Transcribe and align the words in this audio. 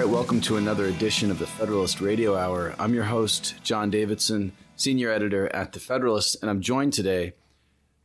Right, 0.00 0.08
welcome 0.08 0.40
to 0.42 0.56
another 0.56 0.86
edition 0.86 1.30
of 1.30 1.38
the 1.38 1.46
Federalist 1.46 2.00
Radio 2.00 2.34
Hour. 2.34 2.74
I'm 2.78 2.94
your 2.94 3.04
host, 3.04 3.62
John 3.62 3.90
Davidson, 3.90 4.52
senior 4.74 5.10
editor 5.10 5.54
at 5.54 5.74
The 5.74 5.78
Federalist, 5.78 6.38
and 6.40 6.50
I'm 6.50 6.62
joined 6.62 6.94
today 6.94 7.34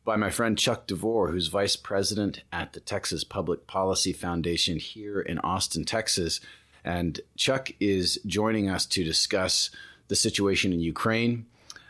by 0.04 0.16
my 0.16 0.28
friend 0.28 0.58
Chuck 0.58 0.86
DeVore, 0.86 1.30
who's 1.30 1.46
vice 1.46 1.74
president 1.74 2.42
at 2.52 2.74
the 2.74 2.80
Texas 2.80 3.24
Public 3.24 3.66
Policy 3.66 4.12
Foundation 4.12 4.76
here 4.76 5.22
in 5.22 5.38
Austin, 5.38 5.86
Texas. 5.86 6.38
And 6.84 7.18
Chuck 7.34 7.70
is 7.80 8.18
joining 8.26 8.68
us 8.68 8.84
to 8.84 9.02
discuss 9.02 9.70
the 10.08 10.16
situation 10.16 10.74
in 10.74 10.80
Ukraine. 10.80 11.46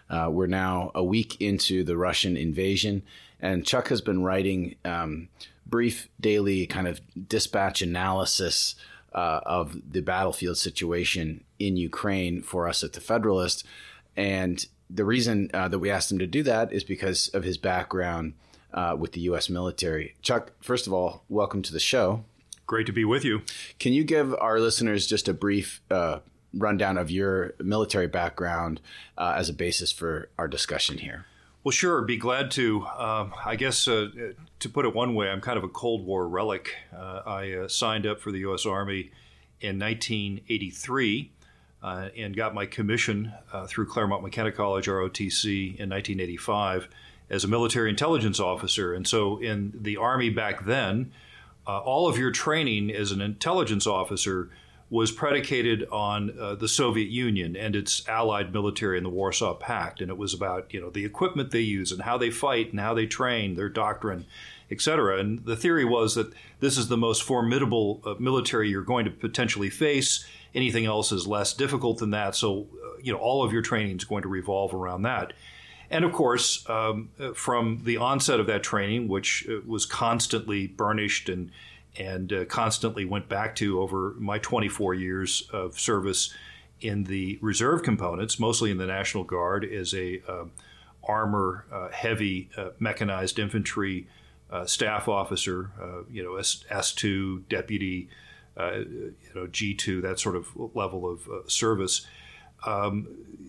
Uh, 0.09 0.29
we're 0.31 0.47
now 0.47 0.93
a 0.95 1.03
week 1.03 1.41
into 1.41 1.83
the 1.83 1.97
Russian 1.97 2.37
invasion, 2.37 3.03
and 3.41 3.67
Chuck 3.67 3.89
has 3.89 4.03
been 4.03 4.23
writing 4.23 4.77
um, 4.85 5.31
brief 5.67 6.09
daily 6.21 6.65
kind 6.69 6.87
of 6.87 7.01
dispatch 7.29 7.83
analysis 7.83 8.77
uh, 9.17 9.41
of 9.47 9.81
the 9.91 10.03
battlefield 10.03 10.59
situation 10.59 11.43
in 11.59 11.77
Ukraine 11.77 12.43
for 12.43 12.69
us 12.69 12.85
at 12.85 12.93
the 12.93 13.01
Federalist. 13.01 13.65
And 14.15 14.65
the 14.89 15.05
reason 15.05 15.51
uh, 15.53 15.69
that 15.69 15.79
we 15.79 15.91
asked 15.91 16.13
him 16.13 16.19
to 16.19 16.27
do 16.27 16.43
that 16.45 16.73
is 16.73 16.85
because 16.85 17.29
of 17.29 17.43
his 17.43 17.57
background 17.57 18.35
uh, 18.73 18.95
with 18.99 19.13
the 19.13 19.21
U.S. 19.23 19.49
military. 19.49 20.15
Chuck, 20.21 20.53
first 20.61 20.87
of 20.87 20.93
all, 20.93 21.25
welcome 21.29 21.63
to 21.63 21.73
the 21.73 21.81
show. 21.81 22.25
Great 22.67 22.87
to 22.87 22.93
be 22.93 23.05
with 23.05 23.25
you. 23.25 23.43
Can 23.79 23.93
you 23.93 24.05
give 24.05 24.35
our 24.35 24.61
listeners 24.61 25.07
just 25.07 25.29
a 25.29 25.35
brief 25.35 25.81
uh, 25.91 26.19
rundown 26.53 26.99
of 26.99 27.11
your 27.11 27.55
military 27.59 28.07
background 28.07 28.81
uh, 29.17 29.35
as 29.37 29.49
a 29.49 29.55
basis 29.55 29.93
for 29.93 30.29
our 30.39 30.49
discussion 30.49 30.99
here? 30.99 31.27
Well, 31.67 31.73
sure. 31.73 32.01
Be 32.03 32.17
glad 32.17 32.53
to. 32.53 32.87
Um, 32.87 33.35
I 33.45 33.57
guess 33.57 33.89
uh, 33.89 34.07
to 34.61 34.69
put 34.69 34.87
it 34.87 34.95
one 34.95 35.17
way, 35.17 35.29
I'm 35.29 35.41
kind 35.41 35.59
of 35.59 35.65
a 35.65 35.69
Cold 35.69 36.07
War 36.07 36.29
relic. 36.29 36.77
Uh, 36.97 37.23
I 37.27 37.53
uh, 37.55 37.67
signed 37.67 38.07
up 38.07 38.21
for 38.21 38.31
the 38.31 38.39
U.S. 38.39 38.67
Army 38.67 39.11
in 39.61 39.77
1983 39.77 41.33
uh, 41.83 42.09
and 42.17 42.37
got 42.37 42.55
my 42.55 42.67
commission 42.67 43.33
uh, 43.53 43.67
through 43.67 43.89
Claremont 43.89 44.23
McKenna 44.23 44.53
College, 44.53 44.87
ROTC, 44.87 45.71
in 45.71 45.91
1985 45.91 46.89
as 47.31 47.43
a 47.43 47.49
military 47.49 47.91
intelligence 47.91 48.39
officer. 48.39 48.95
And 48.95 49.05
so, 49.05 49.39
in 49.39 49.73
the 49.75 49.97
Army 49.97 50.31
back 50.31 50.67
then, 50.67 51.11
all 51.67 52.07
of 52.07 52.17
your 52.17 52.31
training 52.31 52.93
as 52.93 53.11
an 53.11 53.21
intelligence 53.21 53.89
officer 53.89 54.51
was 54.89 55.11
predicated 55.11 55.87
on 55.91 56.39
uh, 56.39 56.55
the 56.55 56.69
Soviet 56.69 57.09
Union 57.09 57.57
and 57.57 57.75
its 57.75 58.07
allied 58.09 58.53
military 58.53 58.97
in 58.97 59.03
the 59.03 59.11
Warsaw 59.11 59.55
Pact, 59.55 60.01
and 60.01 60.11
it 60.11 60.17
was 60.17 60.33
about 60.33 60.73
you 60.73 60.81
know 60.81 60.91
the 60.91 61.05
equipment 61.05 61.51
they 61.51 61.61
use 61.61 61.91
and 61.91 62.03
how 62.03 62.17
they 62.17 62.31
fight 62.31 62.71
and 62.71 62.81
how 62.81 62.95
they 62.95 63.07
train, 63.07 63.57
their 63.57 63.69
doctrine, 63.69 64.27
etc. 64.71 65.19
And 65.19 65.45
the 65.45 65.57
theory 65.57 65.85
was 65.85 66.15
that 66.15 66.33
this 66.61 66.79
is 66.79 66.89
the 66.89 66.97
most 66.97 67.23
formidable 67.25 68.01
uh, 68.05 68.15
military 68.21 68.69
you're 68.69 68.83
going 68.83 69.05
to 69.05 69.11
potentially 69.11 69.71
face. 69.71 70.25
Anything 70.55 70.87
else 70.87 71.11
is 71.11 71.27
less 71.27 71.53
difficult 71.53 71.99
than 71.99 72.11
that. 72.11 72.37
So 72.37 72.69
uh, 72.73 72.99
you 73.03 73.13
know 73.13 73.19
all 73.19 73.45
of 73.45 73.53
your 73.53 73.63
training 73.63 73.97
is 73.97 74.05
going 74.05 74.23
to 74.23 74.29
revolve 74.29 74.73
around 74.73 75.03
that. 75.03 75.33
And 75.91 76.05
of 76.05 76.13
course, 76.13 76.69
um, 76.69 77.11
uh, 77.19 77.33
from 77.33 77.83
the 77.85 77.97
onset 77.97 78.41
of 78.41 78.47
that 78.47 78.63
training, 78.63 79.09
which 79.09 79.47
uh, 79.49 79.61
was 79.67 79.87
constantly 79.87 80.67
burnished 80.67 81.29
and 81.29 81.51
and 81.99 82.33
uh, 82.33 82.45
constantly 82.47 83.05
went 83.05 83.29
back 83.29 83.55
to 83.57 83.81
over 83.81 84.15
my 84.19 84.39
24 84.39 84.95
years 84.95 85.49
of 85.53 85.79
service 85.79 86.33
in 86.81 87.05
the 87.05 87.39
reserve 87.41 87.83
components, 87.83 88.39
mostly 88.39 88.71
in 88.71 88.79
the 88.79 88.87
National 88.87 89.25
Guard, 89.25 89.65
as 89.65 89.95
a 89.95 90.23
uh, 90.29 90.45
armor 91.05 91.65
uh, 91.73 91.89
heavy 91.89 92.51
uh, 92.57 92.71
mechanized 92.79 93.39
infantry 93.39 94.07
uh, 94.51 94.67
staff 94.67 95.09
officer, 95.09 95.71
uh, 95.81 96.03
you 96.11 96.23
know, 96.23 96.37
S 96.37 96.93
two 96.93 97.41
deputy, 97.49 98.09
you 98.59 99.15
know, 99.35 99.47
G 99.47 99.75
two, 99.75 100.01
that 100.03 100.21
sort 100.21 100.37
of 100.37 100.49
level 100.75 101.11
of 101.11 101.51
service. 101.51 102.07
Um, 102.65 103.07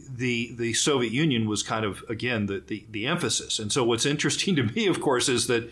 the 0.10 0.54
the 0.56 0.74
Soviet 0.74 1.12
Union 1.12 1.48
was 1.48 1.64
kind 1.64 1.86
of 1.86 2.04
again 2.10 2.46
the, 2.48 2.60
the 2.66 2.86
the 2.90 3.06
emphasis, 3.06 3.60
and 3.60 3.72
so 3.72 3.84
what's 3.84 4.06
interesting 4.06 4.56
to 4.56 4.64
me, 4.64 4.88
of 4.88 5.02
course, 5.02 5.30
is 5.30 5.48
that 5.48 5.70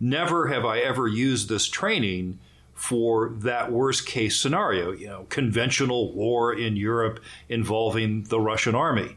never 0.00 0.48
have 0.48 0.64
I 0.64 0.78
ever 0.80 1.06
used 1.06 1.48
this 1.48 1.66
training 1.66 2.38
for 2.74 3.30
that 3.36 3.70
worst 3.70 4.06
case 4.06 4.36
scenario, 4.36 4.92
you 4.92 5.06
know, 5.06 5.26
conventional 5.28 6.12
war 6.12 6.52
in 6.52 6.76
Europe 6.76 7.20
involving 7.48 8.24
the 8.24 8.40
Russian 8.40 8.74
army. 8.74 9.16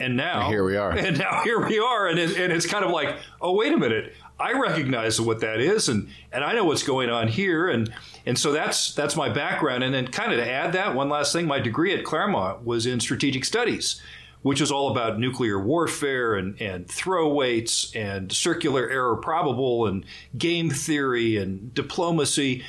And 0.00 0.16
now 0.16 0.42
and 0.42 0.52
here 0.52 0.64
we 0.64 0.76
are. 0.76 0.90
And 0.96 1.18
now 1.18 1.42
here 1.44 1.64
we 1.64 1.78
are. 1.78 2.06
And, 2.08 2.18
it, 2.18 2.36
and 2.36 2.52
it's 2.52 2.66
kind 2.66 2.84
of 2.84 2.90
like, 2.90 3.16
oh, 3.40 3.52
wait 3.52 3.72
a 3.72 3.76
minute. 3.76 4.14
I 4.38 4.52
recognize 4.52 5.20
what 5.20 5.40
that 5.40 5.60
is, 5.60 5.88
and, 5.88 6.08
and 6.32 6.42
I 6.42 6.54
know 6.54 6.64
what's 6.64 6.82
going 6.82 7.08
on 7.08 7.28
here, 7.28 7.68
and 7.68 7.92
and 8.26 8.36
so 8.36 8.50
that's 8.50 8.92
that's 8.92 9.14
my 9.14 9.28
background. 9.28 9.84
And 9.84 9.94
then 9.94 10.08
kind 10.08 10.32
of 10.32 10.38
to 10.38 10.50
add 10.50 10.72
that 10.72 10.96
one 10.96 11.08
last 11.08 11.32
thing, 11.32 11.46
my 11.46 11.60
degree 11.60 11.94
at 11.94 12.04
Claremont 12.04 12.64
was 12.64 12.84
in 12.84 12.98
strategic 12.98 13.44
studies, 13.44 14.02
which 14.44 14.60
is 14.60 14.70
all 14.70 14.90
about 14.90 15.18
nuclear 15.18 15.58
warfare 15.58 16.34
and, 16.34 16.60
and 16.60 16.86
throw 16.86 17.26
weights 17.32 17.90
and 17.96 18.30
circular 18.30 18.86
error 18.90 19.16
probable 19.16 19.86
and 19.86 20.04
game 20.36 20.68
theory 20.68 21.38
and 21.38 21.72
diplomacy. 21.72 22.62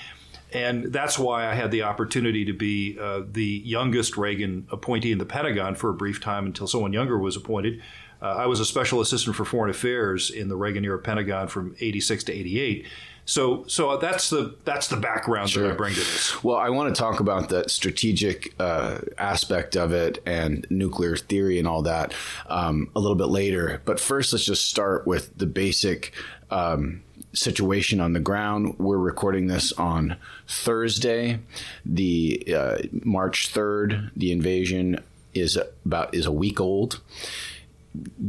And 0.53 0.93
that's 0.93 1.19
why 1.19 1.51
I 1.51 1.53
had 1.53 1.71
the 1.71 1.81
opportunity 1.81 2.45
to 2.45 2.53
be 2.53 2.97
uh, 2.97 3.23
the 3.29 3.61
youngest 3.65 4.15
Reagan 4.15 4.65
appointee 4.71 5.11
in 5.11 5.17
the 5.17 5.25
Pentagon 5.25 5.75
for 5.75 5.89
a 5.89 5.93
brief 5.93 6.21
time 6.21 6.45
until 6.45 6.65
someone 6.65 6.93
younger 6.93 7.19
was 7.19 7.35
appointed. 7.35 7.81
Uh, 8.21 8.35
I 8.35 8.45
was 8.45 8.61
a 8.61 8.65
special 8.65 9.01
assistant 9.01 9.35
for 9.35 9.43
foreign 9.43 9.69
affairs 9.69 10.29
in 10.29 10.47
the 10.47 10.55
Reagan 10.55 10.85
era 10.85 10.97
Pentagon 10.97 11.49
from 11.49 11.75
86 11.81 12.23
to 12.23 12.31
88. 12.31 12.87
So, 13.25 13.65
so 13.67 13.97
that's 13.97 14.29
the 14.29 14.55
that's 14.65 14.87
the 14.87 14.97
background 14.97 15.49
sure. 15.49 15.63
that 15.63 15.73
I 15.73 15.75
bring 15.75 15.93
to 15.93 15.99
this. 15.99 16.43
Well, 16.43 16.57
I 16.57 16.69
want 16.69 16.95
to 16.95 16.99
talk 16.99 17.19
about 17.19 17.49
the 17.49 17.67
strategic 17.67 18.53
uh, 18.59 18.99
aspect 19.17 19.75
of 19.75 19.91
it 19.91 20.21
and 20.25 20.65
nuclear 20.69 21.17
theory 21.17 21.57
and 21.57 21.67
all 21.67 21.81
that 21.81 22.13
um, 22.47 22.89
a 22.95 22.99
little 22.99 23.15
bit 23.15 23.27
later. 23.27 23.81
But 23.83 23.99
first, 23.99 24.31
let's 24.31 24.45
just 24.45 24.67
start 24.67 25.07
with 25.07 25.35
the 25.37 25.47
basic 25.47 26.13
um, 26.51 27.01
situation 27.33 27.99
on 27.99 28.13
the 28.13 28.19
ground. 28.19 28.75
We're 28.77 28.97
recording 28.97 29.47
this 29.47 29.73
on 29.73 30.17
Thursday, 30.47 31.39
the 31.83 32.55
uh, 32.55 32.77
March 33.03 33.47
third. 33.47 34.11
The 34.15 34.31
invasion 34.31 35.03
is 35.33 35.57
about 35.83 36.13
is 36.13 36.25
a 36.25 36.31
week 36.31 36.61
old 36.61 37.01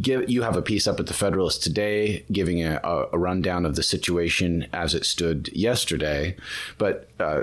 give 0.00 0.28
you 0.28 0.42
have 0.42 0.56
a 0.56 0.62
piece 0.62 0.86
up 0.86 1.00
at 1.00 1.06
the 1.06 1.14
Federalist 1.14 1.62
today 1.62 2.24
giving 2.32 2.64
a, 2.64 2.80
a 3.12 3.18
rundown 3.18 3.64
of 3.64 3.76
the 3.76 3.82
situation 3.82 4.66
as 4.72 4.94
it 4.94 5.04
stood 5.04 5.48
yesterday, 5.52 6.36
but. 6.78 7.08
Uh, 7.18 7.42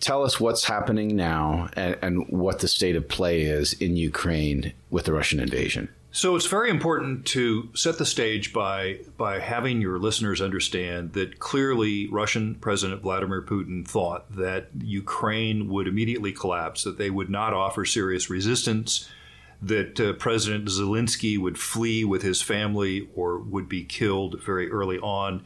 tell 0.00 0.24
us 0.24 0.40
what's 0.40 0.64
happening 0.64 1.14
now 1.14 1.68
and, 1.74 1.96
and, 2.02 2.28
what 2.28 2.58
the 2.58 2.66
state 2.66 2.96
of 2.96 3.08
play 3.08 3.42
is 3.42 3.72
in 3.74 3.96
Ukraine 3.96 4.72
with 4.90 5.04
the 5.04 5.12
Russian 5.12 5.38
invasion. 5.38 5.88
So 6.14 6.36
it's 6.36 6.46
very 6.46 6.68
important 6.68 7.24
to 7.28 7.70
set 7.74 7.96
the 7.96 8.04
stage 8.04 8.52
by 8.52 8.98
by 9.16 9.38
having 9.38 9.80
your 9.80 9.98
listeners 9.98 10.42
understand 10.42 11.14
that 11.14 11.38
clearly 11.38 12.06
Russian 12.08 12.54
President 12.56 13.00
Vladimir 13.00 13.40
Putin 13.40 13.88
thought 13.88 14.30
that 14.36 14.68
Ukraine 14.78 15.70
would 15.70 15.88
immediately 15.88 16.32
collapse, 16.32 16.84
that 16.84 16.98
they 16.98 17.08
would 17.08 17.30
not 17.30 17.54
offer 17.54 17.86
serious 17.86 18.28
resistance, 18.28 19.08
that 19.62 20.00
uh, 20.00 20.12
President 20.14 20.66
Zelensky 20.66 21.38
would 21.38 21.56
flee 21.56 22.04
with 22.04 22.22
his 22.22 22.42
family 22.42 23.08
or 23.14 23.38
would 23.38 23.68
be 23.68 23.84
killed 23.84 24.42
very 24.42 24.70
early 24.70 24.98
on. 24.98 25.44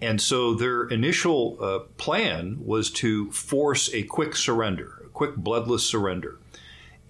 And 0.00 0.20
so 0.20 0.54
their 0.54 0.84
initial 0.84 1.58
uh, 1.60 1.78
plan 1.96 2.58
was 2.64 2.90
to 2.92 3.30
force 3.32 3.92
a 3.92 4.04
quick 4.04 4.34
surrender, 4.36 5.02
a 5.04 5.08
quick 5.08 5.36
bloodless 5.36 5.86
surrender. 5.86 6.38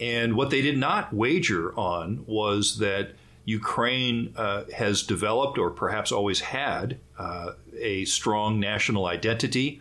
And 0.00 0.35
what 0.37 0.50
they 0.50 0.62
did 0.62 0.79
not 0.79 1.12
wager 1.12 1.77
on 1.79 2.25
was 2.27 2.79
that 2.79 3.11
Ukraine 3.44 4.33
uh, 4.37 4.65
has 4.77 5.03
developed, 5.03 5.59
or 5.59 5.71
perhaps 5.71 6.12
always 6.12 6.41
had, 6.41 6.99
uh, 7.19 7.53
a 7.79 8.05
strong 8.05 8.61
national 8.61 9.06
identity, 9.06 9.81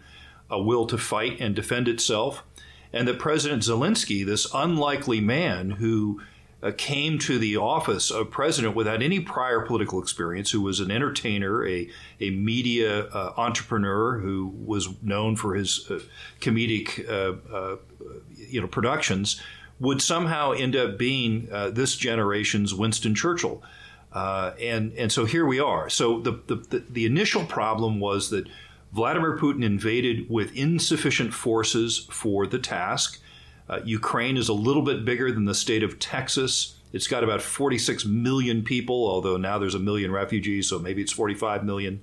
a 0.50 0.62
will 0.62 0.86
to 0.88 0.98
fight 0.98 1.38
and 1.40 1.56
defend 1.56 1.88
itself, 1.88 2.44
and 2.94 3.08
that 3.08 3.20
President 3.20 3.64
Zelensky, 3.64 4.26
this 4.26 4.48
unlikely 4.54 5.20
man 5.20 5.72
who 5.72 6.22
uh, 6.64 6.72
came 6.76 7.20
to 7.20 7.38
the 7.38 7.56
office 7.56 8.10
of 8.10 8.32
president 8.32 8.76
without 8.76 9.02
any 9.04 9.20
prior 9.20 9.62
political 9.62 10.02
experience, 10.02 10.52
who 10.52 10.62
was 10.62 10.80
an 10.80 10.90
entertainer, 10.90 11.66
a, 11.68 11.90
a 12.20 12.32
media 12.32 13.06
uh, 13.08 13.34
entrepreneur 13.38 14.18
who 14.20 14.48
was 14.66 14.90
known 15.04 15.36
for 15.36 15.54
his 15.54 15.90
uh, 15.92 16.00
comedic 16.42 17.08
uh, 17.08 17.36
uh, 17.56 17.78
you 18.36 18.60
know, 18.60 18.68
productions, 18.68 19.40
would 19.80 20.02
somehow 20.02 20.52
end 20.52 20.76
up 20.76 20.98
being 20.98 21.46
this 21.72 21.96
generation's 21.96 22.74
Winston 22.74 23.14
Churchill. 23.14 23.62
and, 24.14 24.92
and 24.94 25.12
so 25.12 25.26
here 25.26 25.46
we 25.46 25.60
are. 25.60 25.88
So 25.88 26.20
the, 26.20 26.32
the, 26.48 26.84
the 26.90 27.06
initial 27.06 27.46
problem 27.46 28.00
was 28.00 28.32
that 28.32 28.48
Vladimir 28.92 29.38
Putin 29.38 29.64
invaded 29.64 30.28
with 30.30 30.56
insufficient 30.56 31.32
forces 31.32 32.08
for 32.10 32.48
the 32.48 32.58
task. 32.58 33.22
Uh, 33.70 33.80
Ukraine 33.84 34.38
is 34.38 34.50
a 34.50 34.54
little 34.54 34.82
bit 34.82 35.04
bigger 35.06 35.32
than 35.32 35.46
the 35.46 35.56
state 35.56 35.84
of 35.84 36.00
Texas. 36.00 36.76
It's 36.94 37.08
got 37.08 37.24
about 37.24 37.42
46 37.42 38.06
million 38.06 38.64
people, 38.64 39.08
although 39.08 39.38
now 39.38 39.58
there's 39.58 39.76
a 39.76 39.80
million 39.80 40.12
refugees, 40.12 40.70
so 40.70 40.80
maybe 40.80 41.02
it's 41.02 41.12
45 41.12 41.64
million 41.66 42.02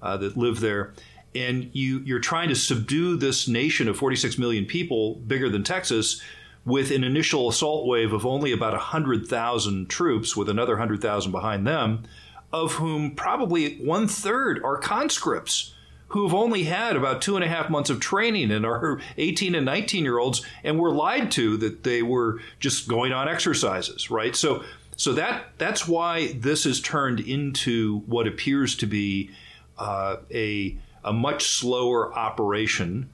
uh, 0.00 0.16
that 0.16 0.36
live 0.36 0.60
there. 0.60 0.94
and 1.34 1.70
you 1.72 2.00
you're 2.00 2.18
trying 2.18 2.48
to 2.48 2.54
subdue 2.54 3.16
this 3.16 3.48
nation 3.48 3.88
of 3.88 3.96
46 3.96 4.38
million 4.38 4.64
people, 4.66 5.16
bigger 5.16 5.48
than 5.48 5.62
Texas, 5.62 6.22
with 6.64 6.90
an 6.90 7.04
initial 7.04 7.48
assault 7.48 7.86
wave 7.86 8.12
of 8.12 8.24
only 8.24 8.52
about 8.52 8.72
100,000 8.72 9.88
troops, 9.88 10.36
with 10.36 10.48
another 10.48 10.74
100,000 10.74 11.32
behind 11.32 11.66
them, 11.66 12.04
of 12.52 12.74
whom 12.74 13.14
probably 13.14 13.76
one 13.78 14.06
third 14.06 14.62
are 14.62 14.76
conscripts 14.76 15.74
who've 16.12 16.34
only 16.34 16.64
had 16.64 16.94
about 16.94 17.22
two 17.22 17.36
and 17.36 17.44
a 17.44 17.48
half 17.48 17.70
months 17.70 17.88
of 17.88 17.98
training 17.98 18.50
and 18.50 18.66
are 18.66 19.00
18 19.16 19.54
and 19.54 19.64
19 19.64 20.04
year 20.04 20.18
olds 20.18 20.44
and 20.62 20.78
were 20.78 20.92
lied 20.92 21.30
to 21.32 21.56
that 21.56 21.84
they 21.84 22.02
were 22.02 22.38
just 22.60 22.86
going 22.86 23.12
on 23.12 23.28
exercises, 23.28 24.10
right? 24.10 24.36
So, 24.36 24.62
so 24.94 25.14
that 25.14 25.46
that's 25.56 25.88
why 25.88 26.34
this 26.34 26.64
has 26.64 26.80
turned 26.80 27.20
into 27.20 28.00
what 28.00 28.26
appears 28.26 28.76
to 28.76 28.86
be 28.86 29.30
uh, 29.78 30.16
a 30.30 30.76
a 31.02 31.12
much 31.12 31.46
slower 31.46 32.14
operation 32.14 33.08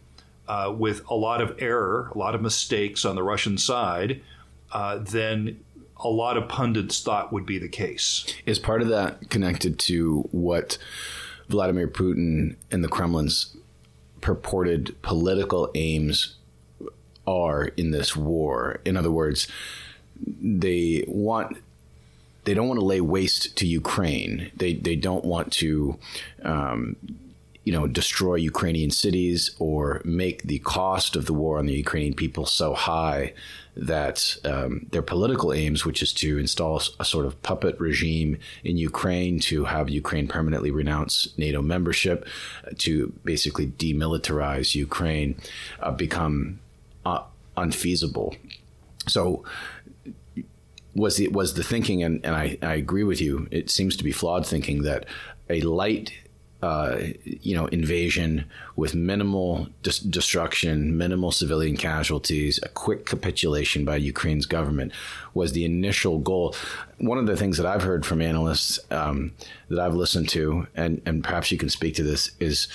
uh, 0.49 0.75
with 0.77 1.09
a 1.09 1.15
lot 1.15 1.41
of 1.41 1.57
error, 1.61 2.11
a 2.15 2.19
lot 2.19 2.35
of 2.35 2.43
mistakes 2.43 3.05
on 3.05 3.15
the 3.15 3.23
Russian 3.23 3.59
side 3.59 4.21
uh, 4.73 4.99
than 4.99 5.61
a 5.99 6.09
lot 6.09 6.37
of 6.37 6.49
pundits 6.49 7.01
thought 7.01 7.33
would 7.33 7.47
be 7.47 7.59
the 7.59 7.69
case. 7.69 8.27
Is 8.45 8.59
part 8.59 8.83
of 8.83 8.89
that 8.89 9.31
connected 9.31 9.79
to 9.81 10.29
what 10.33 10.79
Vladimir 11.49 11.89
Putin 11.89 12.57
and 12.71 12.85
the 12.85 12.89
Kremlin's 12.89 13.57
purported 14.21 15.01
political 15.03 15.71
aims 15.75 16.37
are 17.27 17.65
in 17.77 17.91
this 17.91 18.17
war? 18.17 18.81
In 18.85 18.97
other 18.97 19.11
words, 19.11 19.49
they 20.25 21.05
want 21.07 21.59
they 22.45 22.55
don't 22.55 22.69
want 22.69 22.81
to 22.81 22.87
lay 22.87 23.01
waste 23.01 23.57
to 23.57 23.67
Ukraine. 23.67 24.51
They 24.57 24.75
they 24.75 24.97
don't 24.97 25.25
want 25.25 25.53
to 25.55 25.99
um, 26.43 26.97
you 27.69 27.75
know, 27.75 27.87
destroy 27.87 28.37
Ukrainian 28.37 28.91
cities 28.91 29.55
or 29.59 30.01
make 30.03 30.45
the 30.45 30.59
cost 30.61 31.17
of 31.17 31.27
the 31.27 31.35
war 31.35 31.59
on 31.59 31.67
the 31.67 31.75
Ukrainian 31.75 32.15
people 32.15 32.47
so 32.47 32.73
high 32.73 33.35
that 33.77 34.39
um, 34.47 34.87
their 34.91 35.03
political 35.03 35.53
aims, 35.53 35.85
which 35.85 36.01
is 36.01 36.15
to 36.15 36.39
install 36.39 36.81
a 36.99 37.05
sort 37.05 37.27
of 37.27 37.43
puppet 37.43 37.79
regime 37.79 38.39
in 38.65 38.79
Ukraine, 38.79 39.39
to 39.51 39.67
have 39.67 39.91
Ukraine 39.91 40.27
permanently 40.29 40.71
renounce 40.71 41.37
NATO 41.37 41.61
membership, 41.61 42.27
to 42.79 43.13
basically 43.23 43.67
demilitarize 43.67 44.75
Ukraine, 44.75 45.39
uh, 45.81 45.91
become 45.91 46.61
uh, 47.05 47.25
unfeasible. 47.59 48.35
So 49.09 49.45
was 50.95 51.19
the 51.19 51.29
was 51.29 51.53
the 51.53 51.63
thinking, 51.73 52.03
and, 52.03 52.25
and 52.25 52.35
I, 52.35 52.57
I 52.63 52.77
agree 52.77 53.05
with 53.05 53.21
you. 53.21 53.47
It 53.51 53.69
seems 53.69 53.95
to 53.99 54.05
be 54.05 54.11
flawed 54.21 54.47
thinking 54.47 54.85
that 54.85 55.05
a 55.51 55.61
light 55.61 56.13
uh, 56.61 56.99
you 57.25 57.55
know, 57.55 57.67
invasion 57.67 58.45
with 58.75 58.95
minimal 58.95 59.69
dis- 59.85 60.01
destruction, 60.01 60.97
minimal 60.99 61.31
civilian 61.31 61.77
casualties, 61.77 62.59
a 62.65 62.69
quick 62.69 63.07
capitulation 63.07 63.85
by 63.85 63.97
Ukraine's 63.97 64.47
government 64.47 64.93
was 65.35 65.53
the 65.53 65.65
initial 65.65 66.19
goal. 66.19 66.57
One 66.99 67.19
of 67.19 67.27
the 67.27 67.37
things 67.37 67.59
that 67.59 67.67
I've 67.67 67.85
heard 67.85 68.05
from 68.05 68.21
analysts 68.21 68.81
um, 68.91 69.33
that 69.69 69.79
I've 69.79 69.95
listened 69.95 70.29
to, 70.31 70.67
and, 70.75 71.01
and 71.07 71.23
perhaps 71.23 71.53
you 71.53 71.59
can 71.59 71.71
speak 71.71 71.95
to 71.95 72.03
this, 72.03 72.33
is 72.41 72.67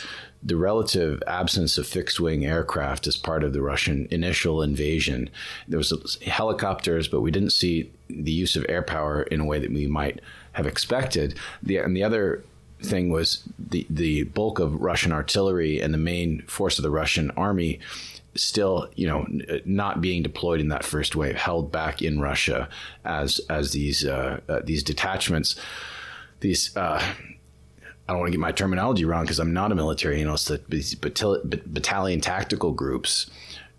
the 0.41 0.55
relative 0.55 1.21
absence 1.27 1.77
of 1.77 1.87
fixed 1.87 2.19
wing 2.19 2.45
aircraft 2.45 3.05
as 3.07 3.17
part 3.17 3.43
of 3.43 3.51
the 3.51 3.61
Russian 3.61 4.07
initial 4.11 4.61
invasion. 4.61 5.29
There 5.67 5.77
was 5.77 6.17
helicopters, 6.25 7.09
but 7.09 7.21
we 7.21 7.31
didn't 7.31 7.51
see 7.51 7.91
the 8.09 8.31
use 8.31 8.55
of 8.55 8.65
air 8.69 8.81
power 8.81 9.23
in 9.23 9.41
a 9.41 9.45
way 9.45 9.59
that 9.59 9.71
we 9.73 9.87
might 9.87 10.21
have 10.53 10.67
expected. 10.67 11.37
The, 11.61 11.77
and 11.77 11.95
the 11.95 12.03
other 12.03 12.43
thing 12.83 13.09
was 13.09 13.43
the 13.57 13.85
the 13.89 14.23
bulk 14.23 14.59
of 14.59 14.81
Russian 14.81 15.11
artillery 15.11 15.81
and 15.81 15.93
the 15.93 15.97
main 15.97 16.43
force 16.47 16.77
of 16.77 16.83
the 16.83 16.91
Russian 16.91 17.31
army 17.31 17.79
still, 18.35 18.89
you 18.95 19.07
know, 19.07 19.25
not 19.65 20.01
being 20.01 20.23
deployed 20.23 20.59
in 20.59 20.69
that 20.69 20.83
first 20.83 21.15
wave, 21.15 21.35
held 21.35 21.71
back 21.71 22.01
in 22.01 22.19
Russia 22.19 22.69
as 23.05 23.39
as 23.49 23.71
these 23.71 24.05
uh, 24.05 24.39
uh, 24.49 24.59
these 24.63 24.83
detachments, 24.83 25.55
these. 26.39 26.75
Uh, 26.75 27.01
I 28.07 28.11
don't 28.11 28.19
want 28.19 28.27
to 28.27 28.31
get 28.31 28.41
my 28.41 28.51
terminology 28.51 29.05
wrong 29.05 29.23
because 29.23 29.39
I'm 29.39 29.53
not 29.53 29.71
a 29.71 29.75
military 29.75 30.19
analyst. 30.19 30.51
These 30.69 30.95
battalion 30.95 32.19
tactical 32.19 32.73
groups 32.73 33.31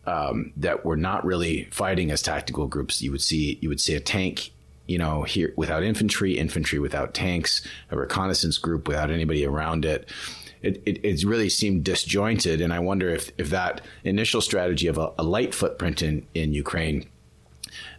um, 0.06 0.50
that 0.56 0.82
were 0.82 0.96
not 0.96 1.26
really 1.26 1.64
fighting 1.70 2.10
as 2.10 2.22
tactical 2.22 2.66
groups. 2.66 3.02
You 3.02 3.10
would 3.12 3.20
see 3.20 3.58
you 3.60 3.68
would 3.68 3.80
see 3.80 3.94
a 3.94 4.00
tank 4.00 4.50
you 4.86 4.98
know, 4.98 5.22
here 5.22 5.52
without 5.56 5.82
infantry, 5.82 6.38
infantry 6.38 6.78
without 6.78 7.14
tanks, 7.14 7.66
a 7.90 7.96
reconnaissance 7.96 8.58
group 8.58 8.86
without 8.88 9.10
anybody 9.10 9.44
around 9.44 9.84
it. 9.84 10.08
It, 10.62 10.82
it, 10.86 11.04
it 11.04 11.24
really 11.24 11.50
seemed 11.50 11.84
disjointed. 11.84 12.60
And 12.60 12.72
I 12.72 12.78
wonder 12.78 13.10
if, 13.10 13.30
if 13.36 13.50
that 13.50 13.82
initial 14.02 14.40
strategy 14.40 14.86
of 14.86 14.96
a, 14.96 15.12
a 15.18 15.22
light 15.22 15.54
footprint 15.54 16.02
in, 16.02 16.26
in 16.34 16.54
Ukraine 16.54 17.06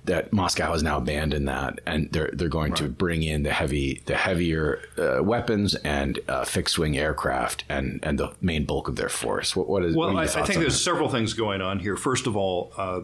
that 0.05 0.31
Moscow 0.31 0.71
has 0.71 0.83
now 0.83 0.97
abandoned 0.97 1.47
that, 1.47 1.81
and 1.85 2.11
they're 2.11 2.29
they're 2.33 2.49
going 2.49 2.71
right. 2.71 2.81
to 2.83 2.89
bring 2.89 3.23
in 3.23 3.43
the 3.43 3.51
heavy 3.51 4.01
the 4.05 4.15
heavier 4.15 4.81
uh, 4.97 5.23
weapons 5.23 5.75
and 5.75 6.19
uh, 6.27 6.45
fixed 6.45 6.77
wing 6.77 6.97
aircraft 6.97 7.63
and 7.69 7.99
and 8.03 8.19
the 8.19 8.31
main 8.41 8.65
bulk 8.65 8.87
of 8.87 8.95
their 8.95 9.09
force. 9.09 9.55
What, 9.55 9.67
what 9.67 9.83
is 9.83 9.95
well? 9.95 10.13
What 10.13 10.35
I, 10.35 10.41
I, 10.41 10.45
think 10.45 10.59
there's 10.59 10.73
that? 10.73 10.79
several 10.79 11.09
things 11.09 11.33
going 11.33 11.61
on 11.61 11.79
here. 11.79 11.95
First 11.95 12.27
of 12.27 12.35
all, 12.37 12.71
uh, 12.77 13.01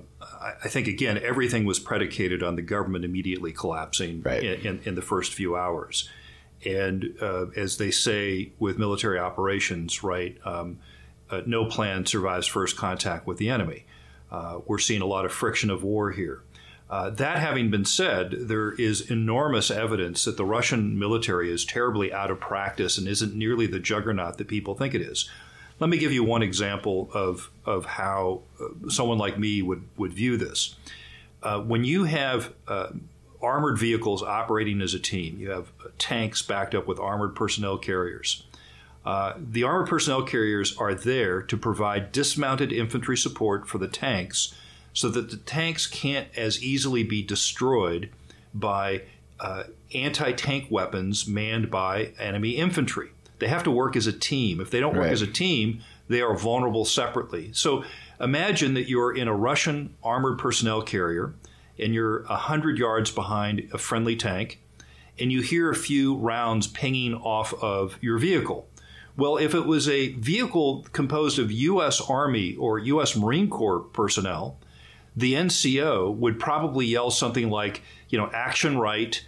I 0.64 0.68
think 0.68 0.88
again 0.88 1.18
everything 1.18 1.66
was 1.66 1.80
predicated 1.80 2.44
on 2.44 2.56
the 2.56 2.62
government 2.62 3.06
immediately 3.06 3.52
collapsing 3.52 4.22
right. 4.22 4.44
in, 4.44 4.62
in, 4.66 4.82
in, 4.86 4.96
the 4.96 5.02
first 5.02 5.34
few 5.34 5.56
hours, 5.56 6.10
and 6.66 7.16
uh, 7.22 7.48
as 7.56 7.78
they 7.78 7.92
say 7.92 8.54
with 8.60 8.78
military 8.78 9.20
operations, 9.20 10.04
right. 10.04 10.38
Um, 10.46 10.80
uh, 11.30 11.42
no 11.46 11.64
plan 11.64 12.06
survives 12.06 12.46
first 12.46 12.76
contact 12.76 13.26
with 13.26 13.38
the 13.38 13.50
enemy. 13.50 13.86
Uh, 14.30 14.60
we're 14.66 14.78
seeing 14.78 15.02
a 15.02 15.06
lot 15.06 15.26
of 15.26 15.32
friction 15.32 15.70
of 15.70 15.84
war 15.84 16.12
here. 16.12 16.44
Uh, 16.92 17.10
that 17.10 17.40
having 17.40 17.72
been 17.72 17.86
said, 17.86 18.32
there 18.32 18.74
is 18.74 19.10
enormous 19.10 19.72
evidence 19.72 20.26
that 20.26 20.36
the 20.36 20.44
Russian 20.44 21.00
military 21.00 21.50
is 21.50 21.64
terribly 21.64 22.12
out 22.12 22.30
of 22.30 22.42
practice 22.42 22.98
and 22.98 23.08
isn't 23.08 23.34
nearly 23.34 23.66
the 23.66 23.80
juggernaut 23.80 24.38
that 24.38 24.50
people 24.50 24.76
think 24.76 24.94
it 24.94 25.02
is. 25.02 25.30
Let 25.80 25.90
me 25.90 25.98
give 25.98 26.12
you 26.12 26.26
one 26.26 26.44
example 26.44 27.10
of, 27.14 27.50
of 27.66 27.86
how 27.86 28.42
uh, 28.60 28.90
someone 28.90 29.18
like 29.18 29.40
me 29.40 29.62
would, 29.62 29.84
would 29.96 30.12
view 30.12 30.36
this. 30.36 30.76
Uh, 31.42 31.62
when 31.62 31.86
you 31.86 32.04
have 32.04 32.54
uh, 32.68 32.90
armored 33.42 33.80
vehicles 33.80 34.22
operating 34.22 34.82
as 34.82 34.94
a 34.94 35.00
team, 35.00 35.40
you 35.40 35.50
have 35.50 35.72
tanks 35.98 36.42
backed 36.42 36.76
up 36.76 36.88
with 36.88 37.00
armored 37.00 37.36
personnel 37.36 37.78
carriers. 37.78 38.44
Uh, 39.06 39.34
the 39.38 39.64
armored 39.64 39.88
personnel 39.88 40.24
carriers 40.24 40.76
are 40.78 40.94
there 40.94 41.42
to 41.42 41.56
provide 41.56 42.12
dismounted 42.12 42.74
infantry 42.74 43.16
support 43.16 43.66
for 43.66 43.78
the 43.78 43.88
tanks 43.88 44.54
so 44.94 45.10
that 45.10 45.30
the 45.30 45.38
tanks 45.38 45.88
can't 45.88 46.28
as 46.36 46.62
easily 46.64 47.04
be 47.04 47.22
destroyed 47.22 48.10
by 48.54 49.02
uh, 49.40 49.64
anti 49.94 50.32
tank 50.32 50.68
weapons 50.70 51.28
manned 51.28 51.72
by 51.72 52.12
enemy 52.20 52.52
infantry. 52.52 53.10
They 53.40 53.48
have 53.48 53.64
to 53.64 53.72
work 53.72 53.96
as 53.96 54.06
a 54.06 54.14
team. 54.14 54.62
If 54.62 54.70
they 54.70 54.80
don't 54.80 54.94
work 54.94 55.06
right. 55.06 55.14
as 55.14 55.22
a 55.22 55.28
team, 55.28 55.82
they 56.08 56.22
are 56.22 56.38
vulnerable 56.38 56.86
separately. 56.86 57.52
So 57.54 57.84
imagine 58.20 58.76
that 58.76 58.88
you're 58.88 59.16
in 59.16 59.28
a 59.28 59.36
Russian 59.36 59.96
armored 60.04 60.38
personnel 60.38 60.82
carrier 60.82 61.34
and 61.80 61.94
you're 61.94 62.24
100 62.26 62.78
yards 62.78 63.10
behind 63.10 63.68
a 63.74 63.78
friendly 63.78 64.16
tank 64.16 64.60
and 65.20 65.32
you 65.32 65.42
hear 65.42 65.72
a 65.72 65.76
few 65.76 66.16
rounds 66.16 66.68
pinging 66.68 67.16
off 67.16 67.54
of 67.64 67.98
your 68.02 68.18
vehicle. 68.18 68.68
Well, 69.18 69.38
if 69.38 69.54
it 69.54 69.66
was 69.66 69.90
a 69.90 70.14
vehicle 70.14 70.86
composed 70.94 71.38
of 71.38 71.52
U.S. 71.52 72.02
Army 72.10 72.56
or 72.56 72.80
U.S. 72.80 73.16
Marine 73.16 73.50
Corps 73.50 73.80
personnel, 73.80 74.58
the 75.16 75.34
NCO 75.34 76.16
would 76.16 76.40
probably 76.40 76.86
yell 76.86 77.12
something 77.12 77.50
like, 77.50 77.82
you 78.10 78.18
know, 78.18 78.30
action 78.34 78.78
right. 78.78 79.24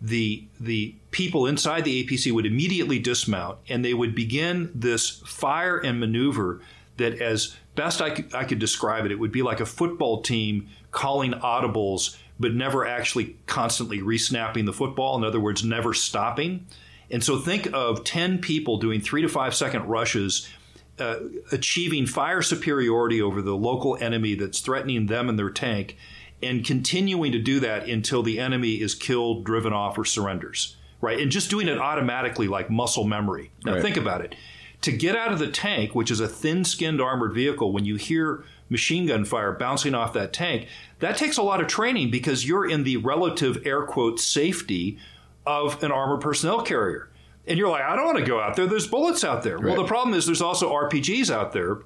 The 0.00 0.46
the 0.60 0.94
people 1.10 1.46
inside 1.46 1.84
the 1.84 2.04
APC 2.04 2.30
would 2.32 2.46
immediately 2.46 2.98
dismount 2.98 3.58
and 3.68 3.84
they 3.84 3.94
would 3.94 4.14
begin 4.14 4.70
this 4.74 5.10
fire 5.26 5.78
and 5.78 5.98
maneuver 5.98 6.60
that, 6.98 7.20
as 7.20 7.56
best 7.74 8.00
I 8.00 8.10
could, 8.10 8.34
I 8.34 8.44
could 8.44 8.58
describe 8.58 9.06
it, 9.06 9.12
it 9.12 9.18
would 9.18 9.32
be 9.32 9.42
like 9.42 9.60
a 9.60 9.66
football 9.66 10.22
team 10.22 10.68
calling 10.90 11.32
audibles 11.32 12.16
but 12.40 12.54
never 12.54 12.86
actually 12.86 13.36
constantly 13.46 13.98
resnapping 13.98 14.66
the 14.66 14.72
football. 14.72 15.16
In 15.16 15.24
other 15.24 15.40
words, 15.40 15.64
never 15.64 15.92
stopping. 15.92 16.66
And 17.10 17.24
so 17.24 17.38
think 17.38 17.72
of 17.72 18.04
10 18.04 18.38
people 18.38 18.76
doing 18.76 19.00
three 19.00 19.22
to 19.22 19.28
five 19.28 19.54
second 19.54 19.86
rushes 19.86 20.48
uh, 20.98 21.18
achieving 21.52 22.06
fire 22.06 22.42
superiority 22.42 23.20
over 23.20 23.42
the 23.42 23.56
local 23.56 23.96
enemy 24.00 24.34
that's 24.34 24.60
threatening 24.60 25.06
them 25.06 25.28
and 25.28 25.38
their 25.38 25.50
tank, 25.50 25.96
and 26.42 26.64
continuing 26.64 27.32
to 27.32 27.38
do 27.38 27.60
that 27.60 27.88
until 27.88 28.22
the 28.22 28.38
enemy 28.38 28.80
is 28.80 28.94
killed, 28.94 29.44
driven 29.44 29.72
off, 29.72 29.98
or 29.98 30.04
surrenders. 30.04 30.76
Right, 31.00 31.20
and 31.20 31.30
just 31.30 31.48
doing 31.48 31.68
it 31.68 31.78
automatically 31.78 32.48
like 32.48 32.70
muscle 32.70 33.04
memory. 33.04 33.52
Now 33.64 33.74
right. 33.74 33.82
think 33.82 33.96
about 33.96 34.20
it. 34.20 34.34
To 34.82 34.92
get 34.92 35.14
out 35.14 35.32
of 35.32 35.38
the 35.38 35.50
tank, 35.50 35.94
which 35.94 36.10
is 36.10 36.18
a 36.20 36.28
thin-skinned 36.28 37.00
armored 37.00 37.34
vehicle, 37.34 37.72
when 37.72 37.84
you 37.84 37.96
hear 37.96 38.44
machine 38.68 39.06
gun 39.06 39.24
fire 39.24 39.52
bouncing 39.52 39.94
off 39.94 40.12
that 40.14 40.32
tank, 40.32 40.66
that 40.98 41.16
takes 41.16 41.36
a 41.36 41.42
lot 41.42 41.60
of 41.60 41.68
training 41.68 42.10
because 42.10 42.46
you're 42.46 42.68
in 42.68 42.84
the 42.84 42.96
relative 42.96 43.64
air 43.64 43.82
quote 43.82 44.18
safety 44.18 44.98
of 45.46 45.82
an 45.82 45.92
armored 45.92 46.20
personnel 46.20 46.62
carrier 46.62 47.07
And 47.48 47.58
you're 47.58 47.70
like, 47.70 47.82
I 47.82 47.96
don't 47.96 48.04
want 48.04 48.18
to 48.18 48.24
go 48.24 48.40
out 48.40 48.56
there. 48.56 48.66
There's 48.66 48.86
bullets 48.86 49.24
out 49.24 49.42
there. 49.42 49.56
Right. 49.56 49.66
Well, 49.66 49.76
the 49.76 49.88
problem 49.88 50.14
is 50.14 50.26
there's 50.26 50.42
also 50.42 50.70
RPGs 50.70 51.30
out 51.30 51.52
there. 51.52 51.78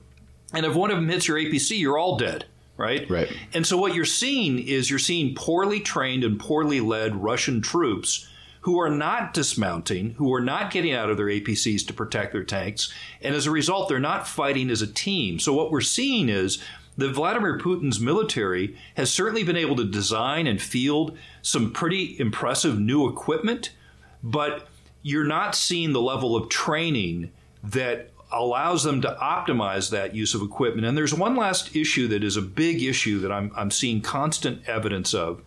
And 0.53 0.67
if 0.67 0.75
one 0.75 0.91
of 0.91 0.97
them 0.97 1.09
hits 1.09 1.29
your 1.29 1.39
APC, 1.39 1.79
you're 1.79 1.99
all 1.99 2.17
dead 2.17 2.47
right? 2.77 3.09
Right. 3.09 3.33
And 3.53 3.67
so 3.67 3.77
what 3.77 3.95
you're 3.95 4.05
seeing 4.05 4.59
is 4.59 4.91
you're 4.91 4.99
seeing 4.99 5.35
poorly 5.35 5.79
trained 5.79 6.25
and 6.25 6.41
poorly 6.41 6.81
led 6.81 7.15
Russian 7.15 7.61
troops 7.61 8.29
who 8.63 8.81
are 8.81 8.91
not 8.91 9.35
dismounting, 9.35 10.15
who 10.15 10.33
are 10.33 10.41
not 10.41 10.71
getting 10.71 10.93
out 10.93 11.11
of 11.11 11.17
their 11.17 11.27
APCs 11.27 11.87
to 11.87 11.93
protect 11.93 12.33
their 12.33 12.45
tanks, 12.45 12.93
and 13.21 13.35
as 13.35 13.47
a 13.47 13.51
result, 13.51 13.89
they're 13.89 13.99
not 13.99 14.27
fighting 14.27 14.71
as 14.71 14.83
a 14.83 14.87
team. 14.87 15.39
So 15.39 15.53
what 15.53 15.71
we're 15.71 15.81
seeing 15.81 16.29
is 16.29 16.63
that 16.97 17.11
Vladimir 17.11 17.59
Putin's 17.59 17.99
military 17.99 18.77
has 18.97 19.11
certainly 19.11 19.43
been 19.43 19.57
able 19.57 19.77
to 19.77 19.85
design 19.85 20.47
and 20.47 20.63
field 20.63 21.17
some 21.41 21.73
pretty 21.73 22.17
impressive 22.21 22.79
new 22.79 23.09
equipment, 23.09 23.71
but 24.23 24.69
you're 25.03 25.25
not 25.25 25.55
seeing 25.55 25.93
the 25.93 26.01
level 26.01 26.37
of 26.37 26.49
training 26.49 27.31
that 27.63 28.11
allows 28.33 28.83
them 28.83 29.03
to 29.03 29.17
optimize 29.21 29.91
that 29.91 30.15
use 30.15 30.35
of 30.35 30.43
equipment. 30.43 30.87
And 30.87 30.97
there's 30.97 31.15
one 31.15 31.37
last 31.37 31.77
issue 31.77 32.09
that 32.09 32.25
is 32.25 32.37
a 32.37 32.43
big 32.43 32.83
issue 32.83 33.21
that 33.21 33.31
I'm, 33.31 33.53
I'm 33.55 33.71
seeing 33.71 34.01
constant 34.01 34.67
evidence 34.67 35.13
of, 35.13 35.43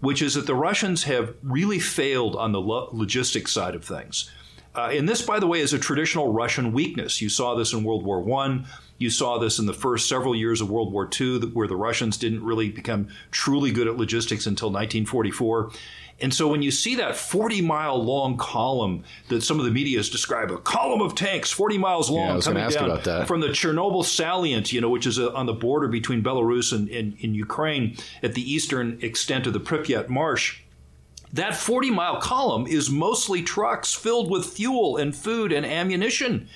which 0.00 0.22
is 0.22 0.34
that 0.34 0.46
the 0.46 0.54
Russians 0.54 1.04
have 1.04 1.34
really 1.42 1.78
failed 1.78 2.34
on 2.36 2.52
the 2.52 2.60
lo- 2.60 2.88
logistics 2.92 3.52
side 3.52 3.74
of 3.74 3.84
things. 3.84 4.30
Uh, 4.74 4.88
and 4.92 5.06
this, 5.06 5.20
by 5.20 5.38
the 5.38 5.46
way, 5.46 5.60
is 5.60 5.74
a 5.74 5.78
traditional 5.78 6.32
Russian 6.32 6.72
weakness. 6.72 7.20
You 7.20 7.28
saw 7.28 7.54
this 7.54 7.74
in 7.74 7.84
World 7.84 8.04
War 8.04 8.26
I. 8.40 8.64
You 8.96 9.10
saw 9.10 9.38
this 9.38 9.58
in 9.58 9.66
the 9.66 9.74
first 9.74 10.08
several 10.08 10.34
years 10.34 10.62
of 10.62 10.70
World 10.70 10.92
War 10.92 11.08
II, 11.20 11.40
where 11.48 11.68
the 11.68 11.76
Russians 11.76 12.16
didn't 12.16 12.42
really 12.42 12.70
become 12.70 13.08
truly 13.30 13.70
good 13.70 13.86
at 13.86 13.96
logistics 13.96 14.46
until 14.46 14.68
1944. 14.68 15.72
And 16.22 16.32
so 16.32 16.46
when 16.46 16.62
you 16.62 16.70
see 16.70 16.94
that 16.94 17.16
40 17.16 17.60
mile 17.62 18.02
long 18.02 18.36
column 18.36 19.02
that 19.28 19.42
some 19.42 19.58
of 19.58 19.64
the 19.64 19.72
media 19.72 19.98
has 19.98 20.08
described, 20.08 20.52
a 20.52 20.56
column 20.56 21.02
of 21.02 21.16
tanks 21.16 21.50
40 21.50 21.78
miles 21.78 22.08
long 22.08 22.36
yeah, 22.36 22.40
coming 22.40 22.68
down 22.70 23.26
from 23.26 23.40
the 23.40 23.48
Chernobyl 23.48 24.04
salient, 24.04 24.72
you 24.72 24.80
know, 24.80 24.88
which 24.88 25.06
is 25.06 25.18
a, 25.18 25.34
on 25.34 25.46
the 25.46 25.52
border 25.52 25.88
between 25.88 26.22
Belarus 26.22 26.72
and, 26.72 26.88
and, 26.88 27.16
and 27.22 27.34
Ukraine 27.34 27.96
at 28.22 28.34
the 28.34 28.52
eastern 28.52 29.00
extent 29.02 29.48
of 29.48 29.52
the 29.52 29.60
Pripyat 29.60 30.08
Marsh. 30.08 30.60
That 31.32 31.56
40 31.56 31.90
mile 31.90 32.20
column 32.20 32.66
is 32.66 32.88
mostly 32.88 33.42
trucks 33.42 33.94
filled 33.94 34.30
with 34.30 34.46
fuel 34.46 34.98
and 34.98 35.16
food 35.16 35.50
and 35.50 35.66
ammunition. 35.66 36.48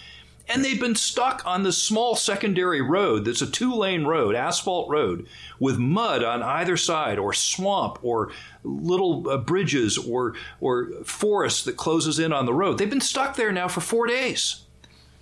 And 0.48 0.64
they've 0.64 0.80
been 0.80 0.94
stuck 0.94 1.44
on 1.44 1.64
this 1.64 1.76
small 1.76 2.14
secondary 2.14 2.80
road 2.80 3.24
that's 3.24 3.42
a 3.42 3.50
two 3.50 3.74
lane 3.74 4.04
road, 4.04 4.34
asphalt 4.34 4.88
road, 4.88 5.26
with 5.58 5.78
mud 5.78 6.22
on 6.22 6.42
either 6.42 6.76
side, 6.76 7.18
or 7.18 7.32
swamp, 7.32 7.98
or 8.02 8.30
little 8.62 9.28
uh, 9.28 9.38
bridges, 9.38 9.98
or, 9.98 10.34
or 10.60 10.90
forest 11.04 11.64
that 11.64 11.76
closes 11.76 12.18
in 12.18 12.32
on 12.32 12.46
the 12.46 12.54
road. 12.54 12.78
They've 12.78 12.88
been 12.88 13.00
stuck 13.00 13.34
there 13.34 13.50
now 13.50 13.66
for 13.66 13.80
four 13.80 14.06
days, 14.06 14.62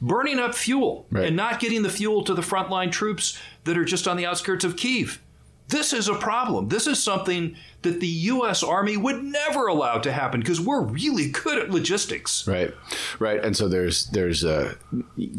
burning 0.01 0.39
up 0.39 0.55
fuel 0.55 1.07
right. 1.11 1.27
and 1.27 1.37
not 1.37 1.59
getting 1.59 1.83
the 1.83 1.91
fuel 1.91 2.23
to 2.25 2.35
the 2.35 2.43
frontline 2.43 2.93
troops 2.93 3.39
that 3.65 3.79
are 3.79 3.85
just 3.85 4.07
on 4.07 4.19
the 4.19 4.27
outskirts 4.27 4.65
of 4.65 4.77
Kiev. 4.77 5.23
This 5.69 5.93
is 5.93 6.09
a 6.09 6.15
problem. 6.15 6.69
This 6.69 6.87
is 6.87 7.03
something 7.03 7.57
that 7.83 8.01
the 8.01 8.07
U.S. 8.07 8.63
Army 8.63 8.97
would 8.97 9.23
never 9.23 9.67
allow 9.67 9.99
to 9.99 10.13
happen 10.13 10.41
because 10.41 10.61
we're 10.61 10.83
really 10.83 11.31
good 11.31 11.59
at 11.59 11.71
logistics. 11.71 12.47
Right, 12.47 12.73
right. 13.19 13.43
And 13.43 13.57
so 13.57 13.69
there's 13.69 14.07
there's 14.09 14.45
uh, 14.45 14.75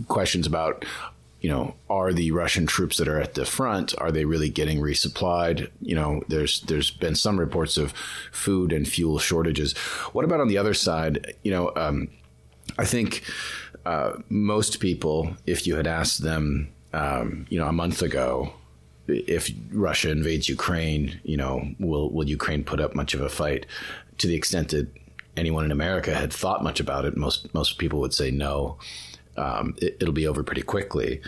questions 0.07 0.47
about 0.47 0.85
you 1.45 1.51
know, 1.51 1.75
are 1.91 2.11
the 2.11 2.31
Russian 2.31 2.65
troops 2.65 2.97
that 2.97 3.07
are 3.07 3.19
at 3.19 3.35
the 3.35 3.45
front 3.45 3.93
are 3.99 4.11
they 4.11 4.25
really 4.25 4.49
getting 4.49 4.79
resupplied? 4.79 5.69
You 5.79 5.93
know, 5.93 6.23
there's 6.27 6.61
there's 6.61 6.89
been 6.89 7.13
some 7.13 7.39
reports 7.39 7.77
of 7.77 7.93
food 8.31 8.73
and 8.73 8.87
fuel 8.87 9.19
shortages. 9.19 9.77
What 10.11 10.25
about 10.25 10.41
on 10.41 10.47
the 10.47 10.57
other 10.57 10.73
side? 10.73 11.35
You 11.43 11.51
know, 11.51 11.71
um, 11.75 12.09
I 12.79 12.85
think 12.85 13.21
uh, 13.85 14.13
most 14.27 14.79
people, 14.79 15.37
if 15.45 15.67
you 15.67 15.75
had 15.75 15.85
asked 15.85 16.23
them, 16.23 16.69
um, 16.93 17.45
you 17.49 17.59
know, 17.59 17.67
a 17.67 17.71
month 17.73 18.01
ago, 18.01 18.51
if 19.07 19.51
Russia 19.71 20.11
invades 20.11 20.49
Ukraine, 20.49 21.19
you 21.23 21.37
know, 21.37 21.67
will 21.79 22.09
will 22.11 22.27
Ukraine 22.27 22.63
put 22.63 22.79
up 22.79 22.95
much 22.95 23.13
of 23.13 23.21
a 23.21 23.29
fight? 23.29 23.65
To 24.19 24.27
the 24.27 24.35
extent 24.35 24.69
that 24.69 24.87
anyone 25.37 25.65
in 25.65 25.71
America 25.71 26.13
had 26.13 26.31
thought 26.31 26.63
much 26.63 26.79
about 26.79 27.05
it, 27.05 27.17
most 27.17 27.53
most 27.53 27.77
people 27.77 27.99
would 27.99 28.13
say 28.13 28.31
no. 28.31 28.77
Um, 29.37 29.75
it, 29.81 30.01
will 30.01 30.13
be 30.13 30.27
over 30.27 30.43
pretty 30.43 30.61
quickly. 30.61 31.19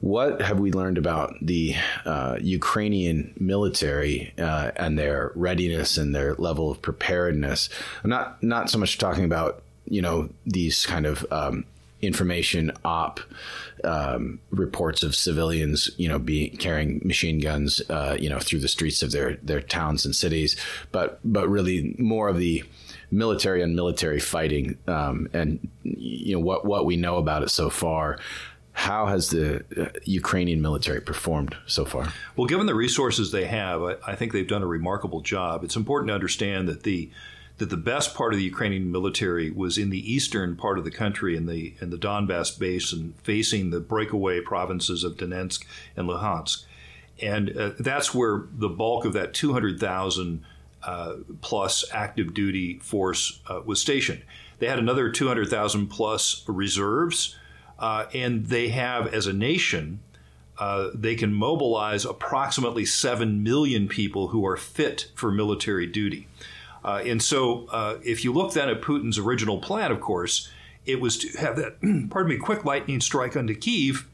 What 0.00 0.42
have 0.42 0.58
we 0.58 0.72
learned 0.72 0.98
about 0.98 1.36
the 1.40 1.76
uh, 2.04 2.36
Ukrainian 2.40 3.32
military 3.38 4.34
uh, 4.36 4.72
and 4.74 4.98
their 4.98 5.30
readiness 5.36 5.96
and 5.96 6.12
their 6.12 6.34
level 6.34 6.68
of 6.68 6.82
preparedness? 6.82 7.68
I'm 8.02 8.10
not 8.10 8.42
not 8.42 8.70
so 8.70 8.78
much 8.78 8.98
talking 8.98 9.24
about 9.24 9.62
you 9.88 10.02
know 10.02 10.30
these 10.44 10.84
kind 10.84 11.06
of 11.06 11.24
um, 11.30 11.64
information 12.06 12.72
op 12.84 13.20
um, 13.84 14.40
reports 14.50 15.02
of 15.02 15.14
civilians, 15.14 15.90
you 15.96 16.08
know, 16.08 16.18
being 16.18 16.56
carrying 16.56 17.00
machine 17.04 17.38
guns, 17.38 17.82
uh, 17.90 18.16
you 18.18 18.28
know, 18.28 18.38
through 18.38 18.60
the 18.60 18.68
streets 18.68 19.02
of 19.02 19.12
their 19.12 19.36
their 19.42 19.60
towns 19.60 20.04
and 20.04 20.14
cities, 20.14 20.56
but 20.92 21.20
but 21.24 21.48
really 21.48 21.94
more 21.98 22.28
of 22.28 22.38
the 22.38 22.64
military 23.10 23.62
and 23.62 23.76
military 23.76 24.20
fighting, 24.20 24.78
um, 24.86 25.28
and 25.32 25.68
you 25.82 26.34
know 26.34 26.40
what 26.40 26.64
what 26.64 26.84
we 26.86 26.96
know 26.96 27.16
about 27.16 27.42
it 27.42 27.50
so 27.50 27.70
far. 27.70 28.18
How 28.72 29.06
has 29.06 29.30
the 29.30 29.64
uh, 29.80 29.90
Ukrainian 30.04 30.60
military 30.60 31.00
performed 31.00 31.56
so 31.66 31.84
far? 31.84 32.12
Well, 32.34 32.48
given 32.48 32.66
the 32.66 32.74
resources 32.74 33.30
they 33.30 33.44
have, 33.44 33.82
I, 33.82 33.94
I 34.04 34.16
think 34.16 34.32
they've 34.32 34.48
done 34.48 34.62
a 34.62 34.66
remarkable 34.66 35.20
job. 35.20 35.62
It's 35.62 35.76
important 35.76 36.08
to 36.08 36.14
understand 36.14 36.68
that 36.68 36.82
the 36.82 37.08
that 37.58 37.70
the 37.70 37.76
best 37.76 38.14
part 38.14 38.32
of 38.32 38.38
the 38.38 38.44
Ukrainian 38.44 38.90
military 38.90 39.50
was 39.50 39.78
in 39.78 39.90
the 39.90 40.12
eastern 40.12 40.56
part 40.56 40.78
of 40.78 40.84
the 40.84 40.90
country 40.90 41.36
in 41.36 41.46
the 41.46 41.74
in 41.80 41.90
the 41.90 41.96
Donbass 41.96 42.58
basin, 42.58 43.14
facing 43.22 43.70
the 43.70 43.80
breakaway 43.80 44.40
provinces 44.40 45.04
of 45.04 45.16
Donetsk 45.16 45.64
and 45.96 46.08
Luhansk, 46.08 46.64
and 47.20 47.56
uh, 47.56 47.70
that's 47.78 48.14
where 48.14 48.44
the 48.52 48.68
bulk 48.68 49.04
of 49.04 49.12
that 49.12 49.34
200,000 49.34 50.44
uh, 50.82 51.14
plus 51.40 51.84
active 51.92 52.34
duty 52.34 52.78
force 52.80 53.40
uh, 53.48 53.60
was 53.64 53.80
stationed. 53.80 54.22
They 54.58 54.66
had 54.66 54.78
another 54.78 55.10
200,000 55.10 55.86
plus 55.88 56.44
reserves, 56.46 57.36
uh, 57.78 58.06
and 58.12 58.46
they 58.46 58.68
have, 58.68 59.12
as 59.12 59.26
a 59.26 59.32
nation, 59.32 60.00
uh, 60.58 60.90
they 60.94 61.14
can 61.14 61.32
mobilize 61.32 62.04
approximately 62.04 62.84
7 62.84 63.42
million 63.42 63.88
people 63.88 64.28
who 64.28 64.46
are 64.46 64.56
fit 64.56 65.10
for 65.14 65.32
military 65.32 65.86
duty. 65.86 66.28
Uh, 66.84 67.02
and 67.06 67.22
so, 67.22 67.66
uh, 67.70 67.98
if 68.04 68.24
you 68.24 68.32
look 68.32 68.52
then 68.52 68.68
at 68.68 68.82
Putin's 68.82 69.18
original 69.18 69.58
plan, 69.58 69.90
of 69.90 70.00
course, 70.00 70.50
it 70.84 71.00
was 71.00 71.16
to 71.18 71.38
have 71.38 71.56
that, 71.56 71.80
pardon 72.10 72.28
me, 72.28 72.36
quick 72.36 72.64
lightning 72.64 73.00
strike 73.00 73.36
onto 73.36 73.54
Kiev 73.54 74.06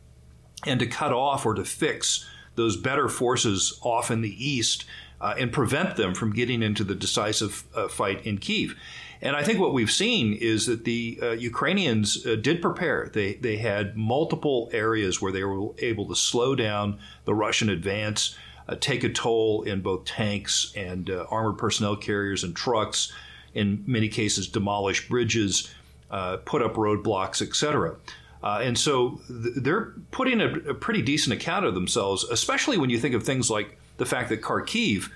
and 0.64 0.78
to 0.78 0.86
cut 0.86 1.12
off 1.12 1.44
or 1.44 1.54
to 1.54 1.64
fix 1.64 2.28
those 2.54 2.76
better 2.76 3.08
forces 3.08 3.78
off 3.82 4.10
in 4.10 4.20
the 4.20 4.44
east 4.44 4.84
uh, 5.20 5.34
and 5.38 5.52
prevent 5.52 5.96
them 5.96 6.14
from 6.14 6.32
getting 6.32 6.62
into 6.62 6.84
the 6.84 6.94
decisive 6.94 7.64
uh, 7.74 7.88
fight 7.88 8.24
in 8.24 8.38
Kiev. 8.38 8.76
And 9.22 9.36
I 9.36 9.42
think 9.42 9.58
what 9.58 9.74
we've 9.74 9.90
seen 9.90 10.32
is 10.32 10.66
that 10.66 10.84
the 10.84 11.18
uh, 11.22 11.30
Ukrainians 11.32 12.24
uh, 12.24 12.36
did 12.36 12.62
prepare. 12.62 13.10
They 13.12 13.34
they 13.34 13.58
had 13.58 13.96
multiple 13.96 14.70
areas 14.72 15.20
where 15.20 15.32
they 15.32 15.44
were 15.44 15.74
able 15.78 16.06
to 16.06 16.16
slow 16.16 16.54
down 16.54 16.98
the 17.26 17.34
Russian 17.34 17.68
advance 17.68 18.34
take 18.76 19.04
a 19.04 19.08
toll 19.08 19.62
in 19.62 19.80
both 19.80 20.04
tanks 20.04 20.72
and 20.76 21.10
uh, 21.10 21.26
armored 21.30 21.58
personnel 21.58 21.96
carriers 21.96 22.44
and 22.44 22.54
trucks, 22.54 23.12
in 23.54 23.82
many 23.86 24.08
cases, 24.08 24.48
demolish 24.48 25.08
bridges, 25.08 25.72
uh, 26.10 26.38
put 26.38 26.62
up 26.62 26.74
roadblocks, 26.74 27.42
etc. 27.42 27.96
Uh, 28.42 28.60
and 28.62 28.78
so 28.78 29.20
th- 29.28 29.54
they're 29.56 29.92
putting 30.10 30.40
a, 30.40 30.48
a, 30.70 30.74
pretty 30.74 31.02
decent 31.02 31.34
account 31.34 31.66
of 31.66 31.74
themselves, 31.74 32.24
especially 32.24 32.78
when 32.78 32.90
you 32.90 32.98
think 32.98 33.14
of 33.14 33.22
things 33.22 33.50
like 33.50 33.76
the 33.98 34.06
fact 34.06 34.30
that 34.30 34.40
Kharkiv, 34.40 35.10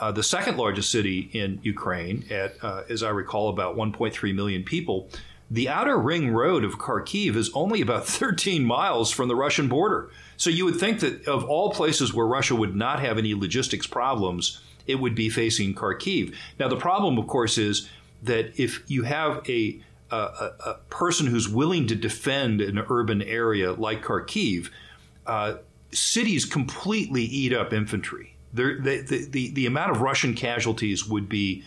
uh, 0.00 0.10
the 0.10 0.22
second 0.22 0.56
largest 0.56 0.90
city 0.90 1.30
in 1.32 1.60
Ukraine, 1.62 2.24
at 2.30 2.54
uh, 2.62 2.84
as 2.88 3.02
I 3.02 3.10
recall, 3.10 3.50
about 3.50 3.76
1.3 3.76 4.34
million 4.34 4.64
people, 4.64 5.08
the 5.50 5.68
outer 5.68 5.98
ring 5.98 6.32
road 6.32 6.64
of 6.64 6.78
Kharkiv 6.78 7.34
is 7.34 7.50
only 7.54 7.80
about 7.80 8.06
13 8.06 8.64
miles 8.64 9.10
from 9.10 9.28
the 9.28 9.36
Russian 9.36 9.68
border. 9.68 10.10
So 10.36 10.48
you 10.48 10.64
would 10.64 10.76
think 10.76 11.00
that 11.00 11.26
of 11.26 11.44
all 11.44 11.70
places 11.70 12.14
where 12.14 12.26
Russia 12.26 12.54
would 12.54 12.76
not 12.76 13.00
have 13.00 13.18
any 13.18 13.34
logistics 13.34 13.86
problems, 13.86 14.60
it 14.86 14.96
would 14.96 15.14
be 15.14 15.28
facing 15.28 15.74
Kharkiv. 15.74 16.34
Now, 16.58 16.68
the 16.68 16.76
problem, 16.76 17.18
of 17.18 17.26
course, 17.26 17.58
is 17.58 17.88
that 18.22 18.58
if 18.60 18.82
you 18.88 19.02
have 19.02 19.42
a, 19.48 19.80
a, 20.10 20.16
a 20.16 20.76
person 20.88 21.26
who's 21.26 21.48
willing 21.48 21.86
to 21.88 21.94
defend 21.94 22.60
an 22.60 22.78
urban 22.88 23.22
area 23.22 23.72
like 23.72 24.02
Kharkiv, 24.02 24.70
uh, 25.26 25.54
cities 25.92 26.44
completely 26.44 27.22
eat 27.22 27.52
up 27.52 27.72
infantry. 27.72 28.34
The, 28.52 28.78
the, 28.80 29.26
the, 29.30 29.50
the 29.52 29.66
amount 29.66 29.92
of 29.92 30.00
Russian 30.00 30.34
casualties 30.34 31.06
would 31.06 31.28
be 31.28 31.64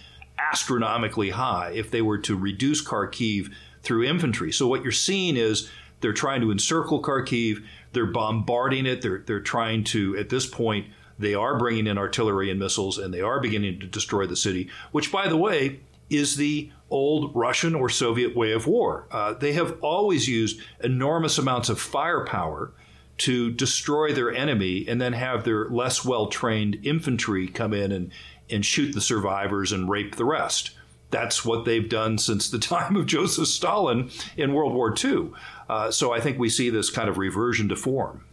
astronomically 0.51 1.29
high 1.29 1.71
if 1.73 1.91
they 1.91 2.01
were 2.01 2.17
to 2.19 2.35
reduce 2.35 2.83
Kharkiv 2.83 3.53
through 3.83 4.03
infantry. 4.03 4.51
So 4.51 4.67
what 4.67 4.83
you're 4.83 4.91
seeing 4.91 5.37
is 5.37 5.69
they're 6.01 6.13
trying 6.13 6.41
to 6.41 6.51
encircle 6.51 7.01
Kharkiv. 7.01 7.63
They're 7.91 8.05
bombarding 8.05 8.85
it. 8.85 9.01
They're 9.01 9.23
they're 9.25 9.39
trying 9.39 9.83
to 9.85 10.17
at 10.17 10.29
this 10.29 10.45
point 10.45 10.87
they 11.19 11.35
are 11.35 11.57
bringing 11.57 11.87
in 11.87 11.97
artillery 11.97 12.49
and 12.49 12.59
missiles 12.59 12.97
and 12.97 13.13
they 13.13 13.21
are 13.21 13.39
beginning 13.39 13.79
to 13.79 13.87
destroy 13.87 14.25
the 14.25 14.35
city. 14.35 14.69
Which, 14.91 15.11
by 15.11 15.27
the 15.27 15.37
way, 15.37 15.81
is 16.09 16.35
the 16.35 16.71
old 16.89 17.35
Russian 17.35 17.75
or 17.75 17.89
Soviet 17.89 18.35
way 18.35 18.51
of 18.51 18.67
war. 18.67 19.07
Uh, 19.11 19.33
they 19.33 19.53
have 19.53 19.77
always 19.81 20.27
used 20.27 20.61
enormous 20.83 21.37
amounts 21.37 21.69
of 21.69 21.79
firepower 21.79 22.71
to 23.19 23.51
destroy 23.51 24.13
their 24.13 24.33
enemy 24.33 24.85
and 24.87 25.01
then 25.01 25.13
have 25.13 25.43
their 25.43 25.69
less 25.69 26.03
well 26.03 26.27
trained 26.27 26.77
infantry 26.83 27.47
come 27.47 27.73
in 27.73 27.91
and, 27.91 28.11
and 28.49 28.65
shoot 28.65 28.93
the 28.93 29.01
survivors 29.01 29.71
and 29.71 29.89
rape 29.89 30.15
the 30.15 30.25
rest. 30.25 30.71
That's 31.13 31.45
what 31.45 31.63
they've 31.63 31.87
done 31.87 32.17
since 32.17 32.49
the 32.49 32.57
time 32.73 32.95
of 32.95 33.05
Joseph 33.05 33.47
Stalin 33.47 34.09
in 34.35 34.53
World 34.53 34.73
War 34.73 34.93
II. 34.93 35.29
Uh, 35.69 35.91
so 35.91 36.11
I 36.11 36.19
think 36.19 36.39
we 36.39 36.49
see 36.49 36.71
this 36.71 36.89
kind 36.89 37.07
of 37.07 37.19
reversion 37.19 37.69
to 37.69 37.75
form. 37.75 38.25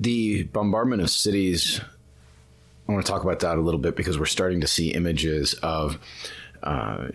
The 0.00 0.44
bombardment 0.44 1.02
of 1.02 1.10
cities, 1.10 1.82
I 2.88 2.92
want 2.92 3.04
to 3.04 3.12
talk 3.12 3.22
about 3.22 3.40
that 3.40 3.58
a 3.58 3.60
little 3.60 3.78
bit 3.78 3.94
because 3.94 4.18
we're 4.18 4.24
starting 4.24 4.62
to 4.62 4.66
see 4.66 4.92
images 4.92 5.52
of 5.62 5.98
uh, 6.62 7.08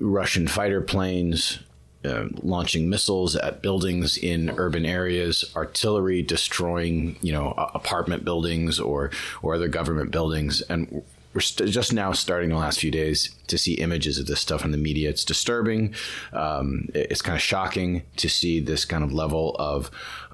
Russian 0.00 0.48
fighter 0.48 0.80
planes 0.80 1.60
uh, 2.04 2.26
launching 2.42 2.88
missiles 2.88 3.36
at 3.36 3.62
buildings 3.62 4.16
in 4.16 4.50
urban 4.58 4.84
areas, 4.84 5.44
artillery 5.54 6.22
destroying, 6.22 7.16
you 7.20 7.32
know, 7.32 7.52
apartment 7.74 8.24
buildings 8.24 8.78
or 8.80 9.10
or 9.42 9.54
other 9.54 9.68
government 9.68 10.10
buildings, 10.10 10.60
and 10.62 11.02
we're 11.36 11.40
st- 11.40 11.68
just 11.68 11.92
now 11.92 12.12
starting 12.12 12.48
the 12.48 12.56
last 12.56 12.80
few 12.80 12.90
days 12.90 13.36
to 13.46 13.58
see 13.58 13.74
images 13.74 14.18
of 14.18 14.26
this 14.26 14.40
stuff 14.40 14.64
in 14.64 14.70
the 14.70 14.78
media. 14.78 15.10
It's 15.10 15.22
disturbing. 15.22 15.94
Um, 16.32 16.88
it's 16.94 17.20
kind 17.20 17.36
of 17.36 17.42
shocking 17.42 18.04
to 18.16 18.30
see 18.30 18.58
this 18.58 18.86
kind 18.86 19.04
of 19.04 19.12
level 19.12 19.54
of 19.58 19.90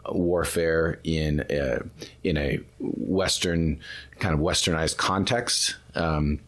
warfare 0.09 1.01
in 1.03 1.45
a, 1.51 1.81
in 2.23 2.37
a 2.37 2.61
Western 2.79 3.81
kind 4.21 4.33
of 4.33 4.39
Westernized 4.39 4.97
context. 4.97 5.75
Um, 5.97 6.39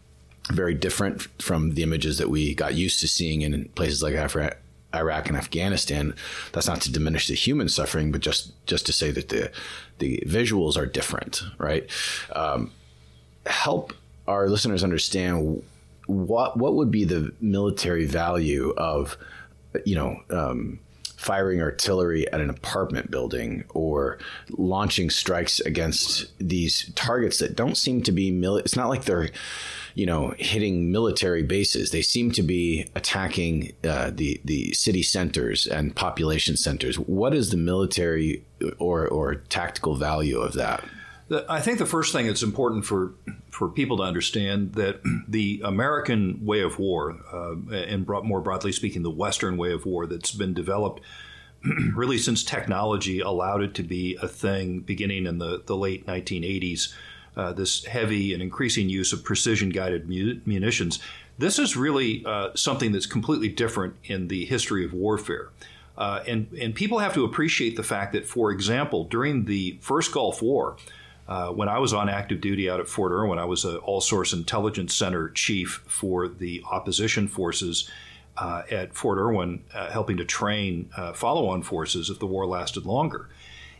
very 0.49 0.73
different 0.73 1.23
from 1.41 1.73
the 1.73 1.83
images 1.83 2.17
that 2.19 2.29
we 2.29 2.55
got 2.55 2.75
used 2.75 3.01
to 3.01 3.09
seeing 3.09 3.41
in 3.41 3.65
places 3.75 4.01
like 4.01 4.15
Africa. 4.15 4.55
Iraq 4.93 5.27
and 5.27 5.35
Afghanistan. 5.35 6.15
That's 6.53 6.67
not 6.67 6.79
to 6.83 6.91
diminish 6.93 7.27
the 7.27 7.33
human 7.35 7.67
suffering, 7.67 8.13
but 8.13 8.21
just 8.21 8.53
just 8.65 8.85
to 8.85 8.93
say 8.93 9.11
that 9.11 9.27
the 9.27 9.51
the 9.97 10.23
visuals 10.25 10.77
are 10.77 10.85
different, 10.85 11.43
right? 11.57 11.89
Um, 12.31 12.71
help 13.45 13.91
our 14.27 14.49
listeners 14.49 14.83
understand 14.83 15.63
what 16.07 16.57
what 16.57 16.75
would 16.75 16.91
be 16.91 17.03
the 17.03 17.33
military 17.41 18.05
value 18.05 18.73
of 18.77 19.17
you 19.85 19.95
know 19.95 20.17
um, 20.29 20.79
firing 21.17 21.61
artillery 21.61 22.31
at 22.31 22.41
an 22.41 22.49
apartment 22.49 23.09
building 23.09 23.63
or 23.69 24.19
launching 24.51 25.09
strikes 25.09 25.59
against 25.61 26.27
these 26.39 26.91
targets 26.95 27.39
that 27.39 27.55
don't 27.55 27.75
seem 27.77 28.01
to 28.03 28.11
be 28.11 28.31
mil- 28.31 28.57
it's 28.57 28.75
not 28.75 28.89
like 28.89 29.05
they're 29.05 29.29
you 29.95 30.05
know, 30.05 30.33
hitting 30.37 30.91
military 30.91 31.41
bases. 31.41 31.89
They 31.89 32.01
seem 32.01 32.31
to 32.31 32.43
be 32.43 32.87
attacking 32.95 33.71
uh, 33.83 34.11
the 34.13 34.41
the 34.43 34.73
city 34.73 35.01
centers 35.01 35.65
and 35.65 35.95
population 35.95 36.57
centers. 36.57 36.99
What 36.99 37.33
is 37.33 37.49
the 37.49 37.57
military 37.57 38.43
or 38.77 39.07
or 39.07 39.35
tactical 39.35 39.95
value 39.95 40.39
of 40.39 40.53
that? 40.53 40.83
I 41.49 41.59
think 41.59 41.79
the 41.79 41.85
first 41.85 42.13
thing 42.13 42.27
it's 42.27 42.43
important 42.43 42.85
for 42.85 43.13
for 43.49 43.69
people 43.69 43.97
to 43.97 44.03
understand 44.03 44.73
that 44.73 45.01
the 45.27 45.61
American 45.63 46.45
way 46.45 46.61
of 46.61 46.77
war, 46.77 47.17
uh, 47.33 47.55
and 47.73 48.07
more 48.07 48.41
broadly 48.41 48.71
speaking, 48.71 49.01
the 49.03 49.09
Western 49.09 49.57
way 49.57 49.71
of 49.71 49.85
war 49.85 50.05
that's 50.05 50.31
been 50.31 50.53
developed 50.53 51.01
really 51.95 52.17
since 52.17 52.43
technology 52.43 53.21
allowed 53.21 53.63
it 53.63 53.73
to 53.75 53.83
be 53.83 54.17
a 54.21 54.27
thing 54.27 54.81
beginning 54.81 55.25
in 55.25 55.39
the, 55.39 55.63
the 55.65 55.75
late 55.75 56.05
1980s 56.05 56.93
uh, 57.37 57.53
this 57.53 57.85
heavy 57.85 58.33
and 58.33 58.41
increasing 58.41 58.89
use 58.89 59.11
of 59.13 59.23
precision 59.23 59.69
guided 59.69 60.07
mu- 60.07 60.39
munitions. 60.45 60.99
This 61.37 61.59
is 61.59 61.75
really 61.75 62.23
uh, 62.25 62.51
something 62.55 62.91
that's 62.91 63.05
completely 63.05 63.49
different 63.49 63.95
in 64.05 64.29
the 64.29 64.45
history 64.45 64.85
of 64.85 64.93
warfare. 64.93 65.49
Uh, 65.97 66.23
and, 66.27 66.47
and 66.59 66.75
people 66.75 66.99
have 66.99 67.13
to 67.13 67.23
appreciate 67.23 67.75
the 67.75 67.83
fact 67.83 68.13
that, 68.13 68.25
for 68.25 68.51
example, 68.51 69.05
during 69.05 69.45
the 69.45 69.77
first 69.81 70.11
Gulf 70.11 70.41
War, 70.41 70.77
uh, 71.27 71.49
when 71.49 71.67
I 71.67 71.79
was 71.79 71.93
on 71.93 72.07
active 72.07 72.41
duty 72.41 72.69
out 72.69 72.79
at 72.79 72.87
Fort 72.87 73.11
Irwin, 73.11 73.39
I 73.39 73.45
was 73.45 73.65
an 73.65 73.77
all 73.77 74.01
source 74.01 74.31
intelligence 74.33 74.93
center 74.93 75.29
chief 75.29 75.83
for 75.87 76.27
the 76.27 76.63
opposition 76.69 77.27
forces 77.27 77.89
uh, 78.37 78.63
at 78.69 78.93
Fort 78.93 79.17
Irwin, 79.17 79.63
uh, 79.73 79.89
helping 79.89 80.17
to 80.17 80.25
train 80.25 80.89
uh, 80.95 81.13
follow 81.13 81.47
on 81.47 81.63
forces 81.63 82.09
if 82.09 82.19
the 82.19 82.27
war 82.27 82.45
lasted 82.45 82.85
longer. 82.85 83.29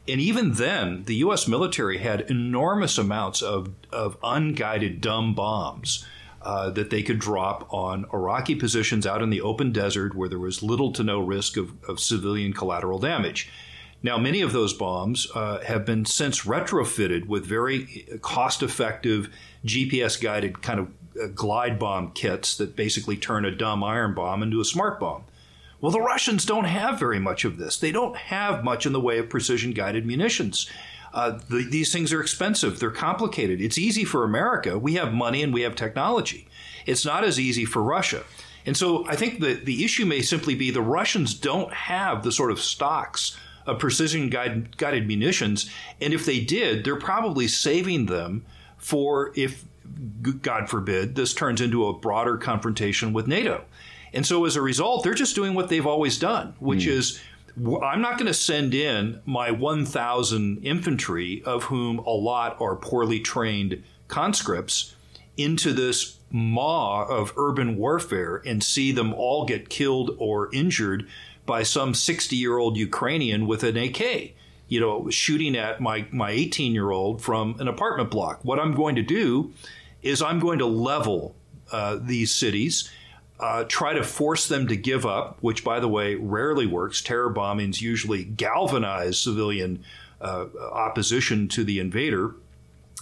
And 0.07 0.21
even 0.21 0.53
then, 0.53 1.03
the 1.05 1.15
U.S. 1.15 1.47
military 1.47 1.97
had 1.97 2.21
enormous 2.29 2.97
amounts 2.97 3.41
of, 3.41 3.71
of 3.91 4.17
unguided 4.23 5.01
dumb 5.01 5.33
bombs 5.33 6.05
uh, 6.43 6.69
that 6.69 6.91
they 6.91 7.01
could 7.01 7.17
drop 7.17 7.71
on 7.73 8.05
Iraqi 8.13 8.53
positions 8.55 9.07
out 9.07 9.23
in 9.23 9.31
the 9.31 9.41
open 9.41 9.71
desert 9.71 10.15
where 10.15 10.29
there 10.29 10.39
was 10.39 10.61
little 10.61 10.91
to 10.93 11.03
no 11.03 11.19
risk 11.19 11.57
of, 11.57 11.73
of 11.83 11.99
civilian 11.99 12.53
collateral 12.53 12.99
damage. 12.99 13.49
Now, 14.05 14.19
many 14.19 14.41
of 14.41 14.53
those 14.53 14.71
bombs 14.71 15.27
uh, 15.33 15.61
have 15.61 15.83
been 15.83 16.05
since 16.05 16.41
retrofitted 16.41 17.25
with 17.25 17.43
very 17.43 18.05
cost 18.21 18.61
effective 18.61 19.33
GPS 19.65 20.21
guided 20.21 20.61
kind 20.61 20.79
of 20.79 20.89
uh, 21.19 21.25
glide 21.33 21.79
bomb 21.79 22.11
kits 22.11 22.55
that 22.57 22.75
basically 22.75 23.17
turn 23.17 23.45
a 23.45 23.55
dumb 23.55 23.83
iron 23.83 24.13
bomb 24.13 24.43
into 24.43 24.61
a 24.61 24.65
smart 24.65 24.99
bomb. 24.99 25.23
Well, 25.81 25.91
the 25.91 26.01
Russians 26.01 26.45
don't 26.45 26.65
have 26.65 26.99
very 26.99 27.17
much 27.17 27.45
of 27.45 27.57
this. 27.57 27.79
They 27.79 27.91
don't 27.91 28.15
have 28.15 28.63
much 28.63 28.85
in 28.85 28.93
the 28.93 28.99
way 29.01 29.17
of 29.17 29.27
precision 29.27 29.71
guided 29.71 30.05
munitions. 30.05 30.69
Uh, 31.11 31.39
the, 31.49 31.67
these 31.67 31.91
things 31.91 32.13
are 32.13 32.21
expensive, 32.21 32.79
they're 32.79 32.91
complicated. 32.91 33.59
It's 33.59 33.79
easy 33.79 34.05
for 34.05 34.23
America. 34.23 34.77
We 34.77 34.93
have 34.93 35.15
money 35.15 35.41
and 35.41 35.51
we 35.51 35.63
have 35.63 35.75
technology. 35.75 36.47
It's 36.85 37.05
not 37.05 37.23
as 37.23 37.39
easy 37.39 37.65
for 37.65 37.81
Russia. 37.81 38.23
And 38.67 38.77
so 38.77 39.07
I 39.07 39.15
think 39.15 39.39
that 39.39 39.65
the 39.65 39.83
issue 39.83 40.05
may 40.05 40.21
simply 40.21 40.53
be 40.53 40.69
the 40.69 40.83
Russians 40.83 41.33
don't 41.33 41.73
have 41.73 42.21
the 42.21 42.31
sort 42.31 42.51
of 42.51 42.59
stocks 42.59 43.35
of 43.65 43.79
precision 43.79 44.29
guided, 44.29 44.77
guided 44.77 45.07
munitions. 45.07 45.69
And 46.01 46.13
if 46.13 46.25
they 46.25 46.39
did, 46.39 46.83
they're 46.83 46.95
probably 46.95 47.47
saving 47.47 48.05
them 48.05 48.45
for 48.77 49.31
if, 49.35 49.65
God 50.41 50.69
forbid, 50.69 51.15
this 51.15 51.33
turns 51.33 51.61
into 51.61 51.87
a 51.87 51.93
broader 51.93 52.37
confrontation 52.37 53.13
with 53.13 53.27
NATO. 53.27 53.65
And 54.13 54.25
so 54.25 54.45
as 54.45 54.55
a 54.55 54.61
result, 54.61 55.03
they're 55.03 55.13
just 55.13 55.35
doing 55.35 55.53
what 55.53 55.69
they've 55.69 55.85
always 55.85 56.17
done, 56.17 56.55
which 56.59 56.85
mm. 56.85 56.89
is 56.89 57.19
I'm 57.57 58.01
not 58.01 58.17
going 58.17 58.27
to 58.27 58.33
send 58.33 58.73
in 58.73 59.21
my 59.25 59.51
1,000 59.51 60.63
infantry, 60.63 61.41
of 61.45 61.65
whom 61.65 61.99
a 61.99 62.09
lot 62.09 62.59
are 62.59 62.75
poorly 62.75 63.19
trained 63.19 63.83
conscripts, 64.07 64.95
into 65.37 65.73
this 65.73 66.19
maw 66.31 67.05
of 67.05 67.33
urban 67.37 67.77
warfare 67.77 68.41
and 68.45 68.63
see 68.63 68.91
them 68.91 69.13
all 69.13 69.45
get 69.45 69.69
killed 69.69 70.15
or 70.17 70.49
injured 70.53 71.07
by 71.45 71.63
some 71.63 71.93
60 71.93 72.35
year 72.35 72.57
old 72.57 72.77
Ukrainian 72.77 73.47
with 73.47 73.63
an 73.63 73.77
AK, 73.77 74.33
you 74.67 74.79
know, 74.79 75.09
shooting 75.09 75.55
at 75.55 75.79
my, 75.79 76.07
my 76.11 76.31
18 76.31 76.73
year 76.73 76.91
old 76.91 77.21
from 77.21 77.59
an 77.59 77.67
apartment 77.67 78.11
block. 78.11 78.39
What 78.43 78.59
I'm 78.59 78.73
going 78.73 78.95
to 78.95 79.03
do 79.03 79.53
is 80.01 80.21
I'm 80.21 80.39
going 80.39 80.59
to 80.59 80.65
level 80.65 81.35
uh, 81.71 81.97
these 82.01 82.31
cities 82.31 82.89
uh, 83.39 83.65
try 83.67 83.93
to 83.93 84.03
force 84.03 84.47
them 84.47 84.67
to 84.67 84.75
give 84.75 85.05
up, 85.05 85.37
which, 85.41 85.63
by 85.63 85.79
the 85.79 85.87
way, 85.87 86.15
rarely 86.15 86.65
works. 86.65 87.01
Terror 87.01 87.33
bombings 87.33 87.81
usually 87.81 88.23
galvanize 88.23 89.19
civilian 89.19 89.83
uh, 90.21 90.45
opposition 90.71 91.47
to 91.49 91.63
the 91.63 91.79
invader. 91.79 92.35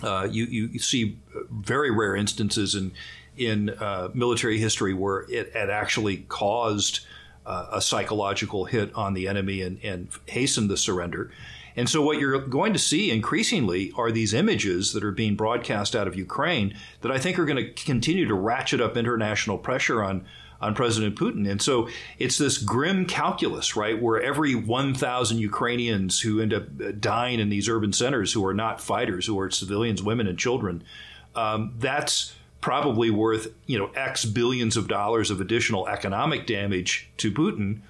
Uh, 0.01 0.27
you, 0.29 0.45
you, 0.45 0.79
see 0.79 1.19
very 1.51 1.91
rare 1.91 2.15
instances 2.15 2.73
in 2.73 2.91
in 3.37 3.69
uh, 3.69 4.09
military 4.13 4.57
history 4.57 4.93
where 4.93 5.25
it 5.29 5.53
had 5.53 5.69
actually 5.69 6.17
caused 6.29 7.01
uh, 7.45 7.67
a 7.71 7.81
psychological 7.81 8.65
hit 8.65 8.93
on 8.95 9.13
the 9.13 9.27
enemy 9.27 9.61
and, 9.61 9.79
and 9.83 10.07
hastened 10.27 10.69
the 10.69 10.77
surrender. 10.77 11.31
And 11.75 11.89
so, 11.89 12.01
what 12.01 12.19
you're 12.19 12.39
going 12.39 12.73
to 12.73 12.79
see 12.79 13.09
increasingly 13.11 13.91
are 13.95 14.11
these 14.11 14.33
images 14.33 14.93
that 14.93 15.03
are 15.03 15.11
being 15.11 15.35
broadcast 15.35 15.95
out 15.95 16.07
of 16.07 16.15
Ukraine 16.15 16.75
that 17.01 17.11
I 17.11 17.17
think 17.17 17.39
are 17.39 17.45
going 17.45 17.57
to 17.57 17.71
continue 17.71 18.27
to 18.27 18.35
ratchet 18.35 18.79
up 18.79 18.95
international 18.95 19.57
pressure 19.57 20.03
on 20.03 20.25
on 20.63 20.73
President 20.73 21.15
Putin. 21.17 21.49
And 21.49 21.61
so 21.61 21.89
it's 22.19 22.37
this 22.37 22.57
grim 22.57 23.05
calculus, 23.05 23.75
right, 23.75 24.01
where 24.01 24.21
every 24.21 24.55
1,000 24.55 25.37
Ukrainians 25.37 26.21
who 26.21 26.39
end 26.39 26.53
up 26.53 26.63
uh, 26.81 26.93
dying 26.97 27.41
in 27.41 27.49
these 27.49 27.67
urban 27.67 27.91
centers 27.91 28.31
who 28.31 28.45
are 28.45 28.53
not 28.53 28.79
fighters, 28.79 29.25
who 29.25 29.37
are 29.39 29.51
civilians, 29.51 30.01
women, 30.01 30.25
and 30.25 30.39
children, 30.39 30.81
um, 31.35 31.73
that's 31.79 32.33
probably 32.63 33.09
worth 33.09 33.49
you 33.65 33.77
know 33.77 33.91
X 33.93 34.23
billions 34.23 34.77
of 34.77 34.87
dollars 34.87 35.29
of 35.29 35.41
additional 35.41 35.85
economic 35.89 36.47
damage 36.47 37.09
to 37.17 37.29
Putin 37.29 37.81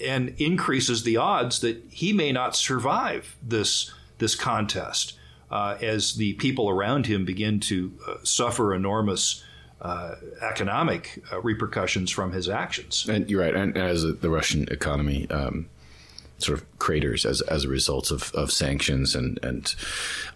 and 0.00 0.34
increases 0.38 1.02
the 1.02 1.16
odds 1.16 1.60
that 1.60 1.82
he 1.90 2.12
may 2.12 2.30
not 2.30 2.54
survive 2.54 3.36
this 3.42 3.92
this 4.18 4.36
contest 4.36 5.18
uh, 5.50 5.76
as 5.82 6.14
the 6.14 6.32
people 6.34 6.70
around 6.70 7.06
him 7.06 7.24
begin 7.24 7.58
to 7.58 7.92
uh, 8.06 8.14
suffer 8.22 8.72
enormous 8.72 9.42
uh, 9.82 10.14
economic 10.42 11.20
uh, 11.32 11.40
repercussions 11.40 12.10
from 12.10 12.30
his 12.30 12.48
actions. 12.48 13.08
And 13.08 13.28
you're 13.28 13.40
right. 13.40 13.56
And 13.56 13.76
as 13.76 14.02
the 14.02 14.30
Russian 14.30 14.68
economy 14.70 15.28
um, 15.30 15.68
sort 16.38 16.58
of 16.58 16.78
craters 16.78 17.24
as, 17.24 17.40
as 17.40 17.64
a 17.64 17.68
result 17.68 18.12
of, 18.12 18.32
of 18.34 18.52
sanctions 18.52 19.16
and, 19.16 19.40
and 19.42 19.64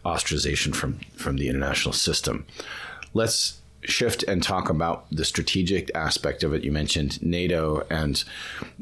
ostracization 0.05 0.75
from, 0.75 0.99
from 1.15 1.37
the 1.37 1.49
international 1.49 1.93
system, 1.93 2.47
let's 3.13 3.61
shift 3.85 4.23
and 4.25 4.43
talk 4.43 4.71
about 4.71 5.07
the 5.11 5.25
strategic 5.25 5.91
aspect 5.95 6.43
of 6.43 6.53
it. 6.55 6.65
You 6.65 6.73
mentioned 6.73 7.23
NATO, 7.23 7.87
and 7.91 8.23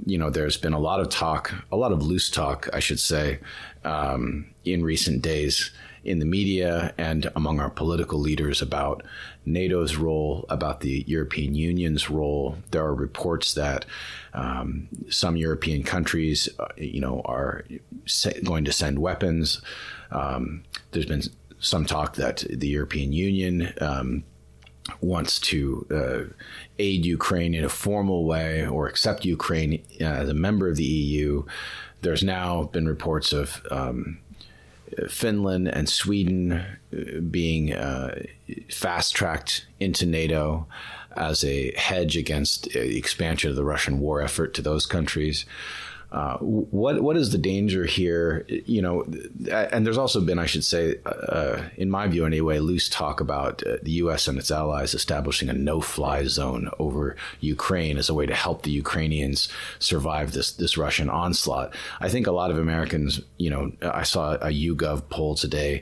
you 0.06 0.18
know 0.18 0.30
there's 0.30 0.56
been 0.56 0.72
a 0.72 0.78
lot 0.78 1.00
of 1.00 1.08
talk, 1.08 1.52
a 1.70 1.76
lot 1.76 1.92
of 1.92 2.02
loose 2.02 2.30
talk, 2.30 2.68
I 2.72 2.80
should 2.80 3.00
say, 3.00 3.40
um, 3.84 4.46
in 4.64 4.84
recent 4.84 5.22
days 5.22 5.70
in 6.04 6.18
the 6.18 6.24
media 6.24 6.92
and 6.98 7.30
among 7.36 7.60
our 7.60 7.70
political 7.70 8.18
leaders 8.18 8.60
about 8.60 9.04
NATO's 9.46 9.96
role, 9.96 10.44
about 10.48 10.80
the 10.80 11.04
European 11.06 11.54
Union's 11.54 12.10
role. 12.10 12.56
There 12.70 12.84
are 12.84 12.94
reports 12.94 13.54
that 13.54 13.84
um, 14.34 14.88
some 15.08 15.36
European 15.36 15.82
countries, 15.82 16.48
uh, 16.58 16.66
you 16.76 17.00
know, 17.00 17.22
are 17.24 17.64
going 18.44 18.64
to 18.64 18.72
send 18.72 18.98
weapons. 18.98 19.60
Um, 20.10 20.64
there's 20.90 21.06
been 21.06 21.22
some 21.60 21.86
talk 21.86 22.16
that 22.16 22.44
the 22.50 22.68
European 22.68 23.12
Union 23.12 23.72
um, 23.80 24.24
wants 25.00 25.38
to 25.40 25.86
uh, 25.90 26.32
aid 26.78 27.04
Ukraine 27.04 27.54
in 27.54 27.64
a 27.64 27.68
formal 27.68 28.24
way 28.24 28.66
or 28.66 28.88
accept 28.88 29.24
Ukraine 29.24 29.82
uh, 30.00 30.04
as 30.04 30.28
a 30.28 30.34
member 30.34 30.68
of 30.68 30.76
the 30.76 30.84
EU. 30.84 31.44
There's 32.00 32.22
now 32.22 32.64
been 32.64 32.86
reports 32.86 33.32
of 33.32 33.64
um, 33.70 34.18
Finland 35.08 35.68
and 35.68 35.88
Sweden 35.88 36.52
uh, 36.52 37.20
being 37.30 37.72
uh, 37.72 38.22
fast 38.70 39.14
tracked 39.14 39.66
into 39.80 40.06
NATO 40.06 40.66
as 41.16 41.44
a 41.44 41.72
hedge 41.76 42.16
against 42.16 42.72
the 42.72 42.96
expansion 42.96 43.50
of 43.50 43.56
the 43.56 43.64
Russian 43.64 44.00
war 44.00 44.20
effort 44.20 44.54
to 44.54 44.62
those 44.62 44.86
countries. 44.86 45.44
Uh, 46.12 46.36
what 46.38 47.00
what 47.02 47.16
is 47.16 47.32
the 47.32 47.38
danger 47.38 47.86
here? 47.86 48.44
You 48.48 48.82
know, 48.82 49.02
and 49.50 49.86
there's 49.86 49.96
also 49.96 50.20
been, 50.20 50.38
I 50.38 50.44
should 50.44 50.62
say, 50.62 50.96
uh, 51.06 51.62
in 51.78 51.90
my 51.90 52.06
view 52.06 52.26
anyway, 52.26 52.58
loose 52.58 52.90
talk 52.90 53.20
about 53.20 53.66
uh, 53.66 53.78
the 53.82 53.92
U.S. 53.92 54.28
and 54.28 54.38
its 54.38 54.50
allies 54.50 54.92
establishing 54.92 55.48
a 55.48 55.54
no-fly 55.54 56.24
zone 56.24 56.68
over 56.78 57.16
Ukraine 57.40 57.96
as 57.96 58.10
a 58.10 58.14
way 58.14 58.26
to 58.26 58.34
help 58.34 58.62
the 58.62 58.70
Ukrainians 58.70 59.48
survive 59.78 60.32
this 60.32 60.52
this 60.52 60.76
Russian 60.76 61.08
onslaught. 61.08 61.74
I 62.00 62.10
think 62.10 62.26
a 62.26 62.32
lot 62.32 62.50
of 62.50 62.58
Americans, 62.58 63.22
you 63.38 63.48
know, 63.48 63.72
I 63.80 64.02
saw 64.02 64.34
a 64.34 64.50
YouGov 64.50 65.08
poll 65.08 65.34
today 65.34 65.80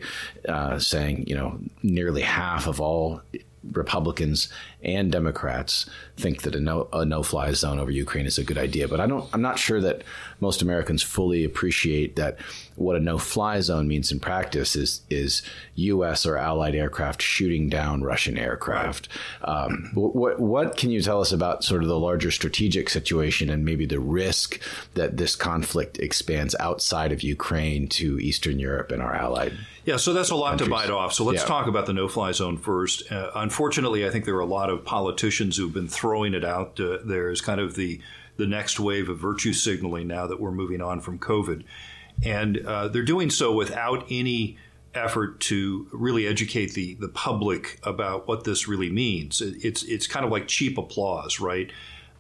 uh, 0.49 0.79
saying, 0.79 1.25
you 1.27 1.35
know, 1.35 1.59
nearly 1.83 2.23
half 2.23 2.69
of 2.69 2.81
all 2.81 3.21
Republicans 3.73 4.49
and 4.83 5.13
Democrats 5.13 5.89
think 6.17 6.43
that 6.43 6.55
a 6.55 6.61
no 6.61 6.89
a 6.93 7.05
no 7.05 7.23
fly 7.23 7.53
zone 7.53 7.79
over 7.79 7.91
Ukraine 7.91 8.27
is 8.27 8.39
a 8.39 8.45
good 8.45 8.59
idea, 8.59 8.89
but 8.89 9.01
I 9.01 9.07
don't. 9.07 9.29
I'm 9.33 9.43
not 9.43 9.59
sure 9.59 9.81
that 9.81 10.03
most 10.41 10.63
Americans 10.63 11.03
fully 11.03 11.45
appreciate 11.45 12.17
that 12.17 12.39
what 12.77 12.97
a 12.97 13.01
no 13.01 13.19
fly 13.19 13.61
zone 13.61 13.89
means 13.89 14.11
in 14.11 14.21
practice 14.21 14.75
is 14.77 15.03
is 15.11 15.43
U.S. 15.75 16.25
or 16.25 16.37
allied 16.37 16.75
aircraft 16.75 17.21
shooting 17.21 17.69
down 17.69 18.03
Russian 18.03 18.39
aircraft. 18.39 19.09
Um, 19.43 19.91
what 19.95 20.41
what 20.41 20.77
can 20.77 20.91
you 20.91 21.03
tell 21.03 21.21
us 21.21 21.33
about 21.33 21.63
sort 21.63 21.83
of 21.83 21.89
the 21.89 21.99
larger 21.99 22.31
strategic 22.31 22.89
situation 22.89 23.51
and 23.51 23.65
maybe 23.65 23.85
the 23.85 24.01
risk 24.01 24.61
that 24.95 25.17
this 25.19 25.37
conflict 25.37 25.99
expands 25.99 26.55
outside 26.59 27.13
of 27.13 27.23
Ukraine 27.23 27.89
to 27.89 28.19
Eastern 28.19 28.59
Europe 28.59 28.91
and 28.91 29.03
our 29.03 29.15
allied? 29.15 29.53
Yeah, 29.85 29.97
so 29.97 30.13
that's 30.13 30.31
a 30.31 30.37
lot 30.37 30.51
countries. 30.51 30.69
to 30.69 30.75
bite 30.75 30.91
off. 30.91 31.13
So 31.13 31.25
let's 31.25 31.43
yeah. 31.43 31.49
talk 31.49 31.67
about 31.67 31.87
the 31.87 31.93
no 31.93 32.07
fly 32.07 32.33
zone 32.33 32.59
first. 32.59 33.11
Uh, 33.11 33.31
unfortunately, 33.35 34.07
I 34.07 34.11
think 34.11 34.25
there 34.25 34.37
are 34.37 34.41
a 34.41 34.47
lot 34.47 34.70
of 34.71 34.85
politicians 34.85 35.57
who've 35.57 35.75
been 35.75 35.89
throwing 35.89 36.33
it 36.33 36.45
out 36.45 36.81
uh, 36.81 36.99
there 37.05 37.29
as 37.31 37.41
kind 37.41 37.61
of 37.61 37.75
the, 37.75 38.01
the 38.37 38.47
next 38.47 38.81
wave 38.81 39.09
of 39.09 39.19
virtue 39.19 39.53
signaling 39.53 40.07
now 40.07 40.27
that 40.27 40.41
we're 40.41 40.51
moving 40.51 40.81
on 40.81 41.01
from 41.01 41.19
COVID. 41.19 41.65
And 42.25 42.59
uh, 42.67 42.89
they're 42.89 43.03
doing 43.03 43.31
so 43.31 43.53
without 43.53 44.07
any 44.11 44.57
effort 44.95 45.41
to 45.41 45.87
really 45.93 46.27
educate 46.27 46.73
the, 46.75 46.95
the 46.95 47.09
public 47.09 47.79
about 47.83 48.27
what 48.27 48.45
this 48.45 48.67
really 48.67 48.91
means. 48.91 49.41
It's, 49.41 49.83
it's 49.83 50.07
kind 50.07 50.25
of 50.25 50.33
like 50.33 50.49
cheap 50.49 50.79
applause, 50.79 51.41
right? 51.41 51.71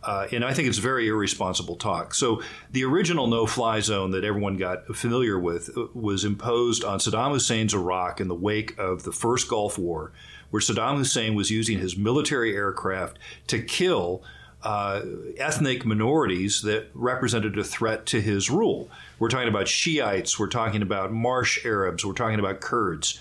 Uh, 0.02 0.26
and 0.32 0.44
I 0.44 0.54
think 0.54 0.68
it's 0.68 0.78
very 0.78 1.08
irresponsible 1.08 1.76
talk. 1.76 2.14
So 2.14 2.42
the 2.70 2.84
original 2.84 3.26
no-fly 3.26 3.80
zone 3.80 4.12
that 4.12 4.24
everyone 4.24 4.56
got 4.56 4.86
familiar 4.96 5.38
with 5.38 5.76
uh, 5.76 5.86
was 5.92 6.24
imposed 6.24 6.84
on 6.84 7.00
Saddam 7.00 7.32
Hussein's 7.32 7.74
Iraq 7.74 8.20
in 8.20 8.28
the 8.28 8.34
wake 8.34 8.78
of 8.78 9.02
the 9.02 9.12
first 9.12 9.48
Gulf 9.48 9.76
War, 9.76 10.12
where 10.50 10.60
Saddam 10.60 10.98
Hussein 10.98 11.34
was 11.34 11.50
using 11.50 11.78
his 11.78 11.96
military 11.96 12.54
aircraft 12.54 13.18
to 13.48 13.62
kill 13.62 14.22
uh, 14.62 15.02
ethnic 15.38 15.86
minorities 15.86 16.62
that 16.62 16.88
represented 16.94 17.58
a 17.58 17.64
threat 17.64 18.06
to 18.06 18.20
his 18.20 18.50
rule. 18.50 18.90
We're 19.18 19.28
talking 19.28 19.48
about 19.48 19.68
Shiites, 19.68 20.38
we're 20.38 20.48
talking 20.48 20.82
about 20.82 21.12
Marsh 21.12 21.64
Arabs, 21.64 22.04
we're 22.04 22.12
talking 22.12 22.38
about 22.38 22.60
Kurds. 22.60 23.20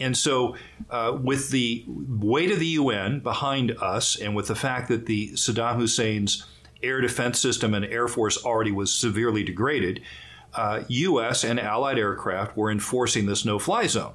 And 0.00 0.16
so, 0.16 0.56
uh, 0.90 1.18
with 1.20 1.50
the 1.50 1.84
weight 1.88 2.52
of 2.52 2.60
the 2.60 2.66
UN 2.66 3.20
behind 3.20 3.72
us, 3.80 4.16
and 4.16 4.34
with 4.36 4.46
the 4.46 4.54
fact 4.54 4.88
that 4.88 5.06
the 5.06 5.30
Saddam 5.32 5.76
Hussein's 5.76 6.46
air 6.82 7.00
defense 7.00 7.40
system 7.40 7.74
and 7.74 7.84
air 7.84 8.06
force 8.06 8.42
already 8.44 8.70
was 8.70 8.92
severely 8.92 9.42
degraded, 9.42 10.00
uh, 10.54 10.84
U.S. 10.88 11.44
and 11.44 11.58
allied 11.58 11.98
aircraft 11.98 12.56
were 12.56 12.70
enforcing 12.70 13.26
this 13.26 13.44
no-fly 13.44 13.86
zone. 13.86 14.14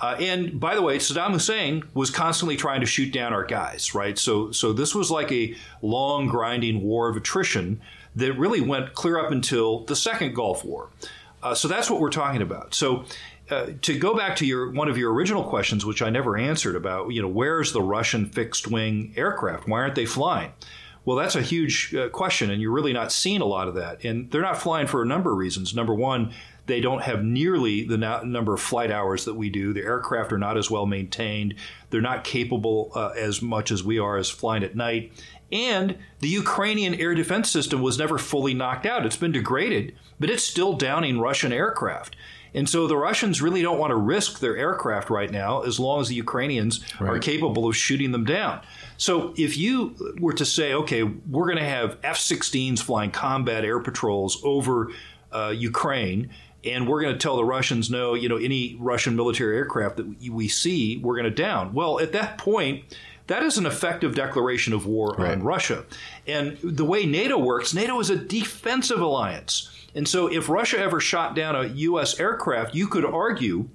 Uh, 0.00 0.16
and 0.20 0.60
by 0.60 0.74
the 0.74 0.82
way, 0.82 0.98
Saddam 0.98 1.32
Hussein 1.32 1.82
was 1.92 2.10
constantly 2.10 2.56
trying 2.56 2.80
to 2.80 2.86
shoot 2.86 3.12
down 3.12 3.32
our 3.32 3.44
guys, 3.44 3.94
right? 3.94 4.16
So, 4.16 4.52
so 4.52 4.72
this 4.72 4.94
was 4.94 5.10
like 5.10 5.32
a 5.32 5.56
long, 5.82 6.28
grinding 6.28 6.82
war 6.82 7.08
of 7.08 7.16
attrition 7.16 7.80
that 8.14 8.32
really 8.34 8.60
went 8.60 8.94
clear 8.94 9.18
up 9.18 9.32
until 9.32 9.84
the 9.84 9.96
second 9.96 10.34
Gulf 10.34 10.64
War. 10.64 10.90
Uh, 11.42 11.54
so 11.54 11.68
that's 11.68 11.90
what 11.90 12.00
we're 12.00 12.10
talking 12.10 12.42
about. 12.42 12.74
So 12.74 13.04
uh, 13.50 13.70
to 13.82 13.98
go 13.98 14.14
back 14.14 14.36
to 14.36 14.46
your 14.46 14.70
one 14.70 14.88
of 14.88 14.98
your 14.98 15.12
original 15.12 15.44
questions, 15.44 15.84
which 15.84 16.02
I 16.02 16.10
never 16.10 16.36
answered 16.36 16.76
about, 16.76 17.12
you 17.12 17.22
know, 17.22 17.28
where's 17.28 17.72
the 17.72 17.82
Russian 17.82 18.26
fixed 18.26 18.68
wing 18.68 19.12
aircraft? 19.16 19.68
Why 19.68 19.80
aren't 19.80 19.94
they 19.94 20.06
flying? 20.06 20.52
Well, 21.04 21.16
that's 21.16 21.36
a 21.36 21.42
huge 21.42 21.94
uh, 21.94 22.10
question, 22.10 22.50
and 22.50 22.60
you're 22.60 22.72
really 22.72 22.92
not 22.92 23.10
seeing 23.12 23.40
a 23.40 23.46
lot 23.46 23.66
of 23.66 23.76
that. 23.76 24.04
And 24.04 24.30
they're 24.30 24.42
not 24.42 24.60
flying 24.60 24.86
for 24.86 25.00
a 25.00 25.06
number 25.06 25.32
of 25.32 25.38
reasons. 25.38 25.74
Number 25.74 25.94
one, 25.94 26.32
they 26.68 26.80
don't 26.80 27.02
have 27.02 27.24
nearly 27.24 27.82
the 27.82 27.98
na- 27.98 28.22
number 28.22 28.54
of 28.54 28.60
flight 28.60 28.92
hours 28.92 29.24
that 29.24 29.34
we 29.34 29.50
do. 29.50 29.72
The 29.72 29.82
aircraft 29.82 30.32
are 30.32 30.38
not 30.38 30.56
as 30.56 30.70
well 30.70 30.86
maintained. 30.86 31.54
They're 31.90 32.00
not 32.00 32.22
capable 32.22 32.92
uh, 32.94 33.08
as 33.16 33.42
much 33.42 33.72
as 33.72 33.82
we 33.82 33.98
are 33.98 34.16
as 34.16 34.30
flying 34.30 34.62
at 34.62 34.76
night. 34.76 35.12
And 35.50 35.96
the 36.20 36.28
Ukrainian 36.28 36.94
air 36.94 37.14
defense 37.14 37.50
system 37.50 37.80
was 37.80 37.98
never 37.98 38.18
fully 38.18 38.52
knocked 38.52 38.84
out. 38.84 39.06
It's 39.06 39.16
been 39.16 39.32
degraded, 39.32 39.96
but 40.20 40.28
it's 40.30 40.44
still 40.44 40.74
downing 40.74 41.18
Russian 41.18 41.52
aircraft. 41.52 42.14
And 42.54 42.68
so 42.68 42.86
the 42.86 42.96
Russians 42.96 43.42
really 43.42 43.62
don't 43.62 43.78
want 43.78 43.90
to 43.90 43.96
risk 43.96 44.40
their 44.40 44.56
aircraft 44.56 45.10
right 45.10 45.30
now 45.30 45.62
as 45.62 45.78
long 45.78 46.00
as 46.00 46.08
the 46.08 46.14
Ukrainians 46.14 46.80
right. 47.00 47.10
are 47.10 47.18
capable 47.18 47.66
of 47.66 47.76
shooting 47.76 48.12
them 48.12 48.24
down. 48.24 48.60
So 48.96 49.34
if 49.36 49.56
you 49.56 49.94
were 50.18 50.32
to 50.34 50.44
say, 50.44 50.72
okay, 50.74 51.02
we're 51.02 51.46
going 51.46 51.58
to 51.58 51.64
have 51.64 51.98
F 52.02 52.18
16s 52.18 52.80
flying 52.80 53.10
combat 53.10 53.64
air 53.64 53.80
patrols 53.80 54.40
over 54.44 54.90
uh, 55.32 55.52
Ukraine, 55.56 56.30
and 56.64 56.88
we're 56.88 57.00
going 57.00 57.12
to 57.12 57.18
tell 57.18 57.36
the 57.36 57.44
Russians, 57.44 57.90
no, 57.90 58.14
you 58.14 58.28
know, 58.28 58.36
any 58.36 58.76
Russian 58.80 59.16
military 59.16 59.56
aircraft 59.56 59.96
that 59.96 60.30
we 60.30 60.48
see, 60.48 60.96
we're 60.98 61.14
going 61.14 61.24
to 61.24 61.30
down. 61.30 61.72
Well, 61.72 62.00
at 62.00 62.12
that 62.12 62.38
point, 62.38 62.84
that 63.28 63.42
is 63.42 63.58
an 63.58 63.66
effective 63.66 64.14
declaration 64.14 64.72
of 64.72 64.86
war 64.86 65.14
right. 65.18 65.32
on 65.32 65.42
Russia. 65.42 65.84
And 66.26 66.58
the 66.62 66.84
way 66.84 67.06
NATO 67.06 67.38
works, 67.38 67.74
NATO 67.74 68.00
is 68.00 68.10
a 68.10 68.16
defensive 68.16 69.00
alliance. 69.00 69.70
And 69.94 70.08
so 70.08 70.26
if 70.26 70.48
Russia 70.48 70.78
ever 70.78 71.00
shot 71.00 71.34
down 71.34 71.54
a 71.54 71.64
U.S. 71.64 72.18
aircraft, 72.18 72.74
you 72.74 72.88
could 72.88 73.04
argue 73.04 73.68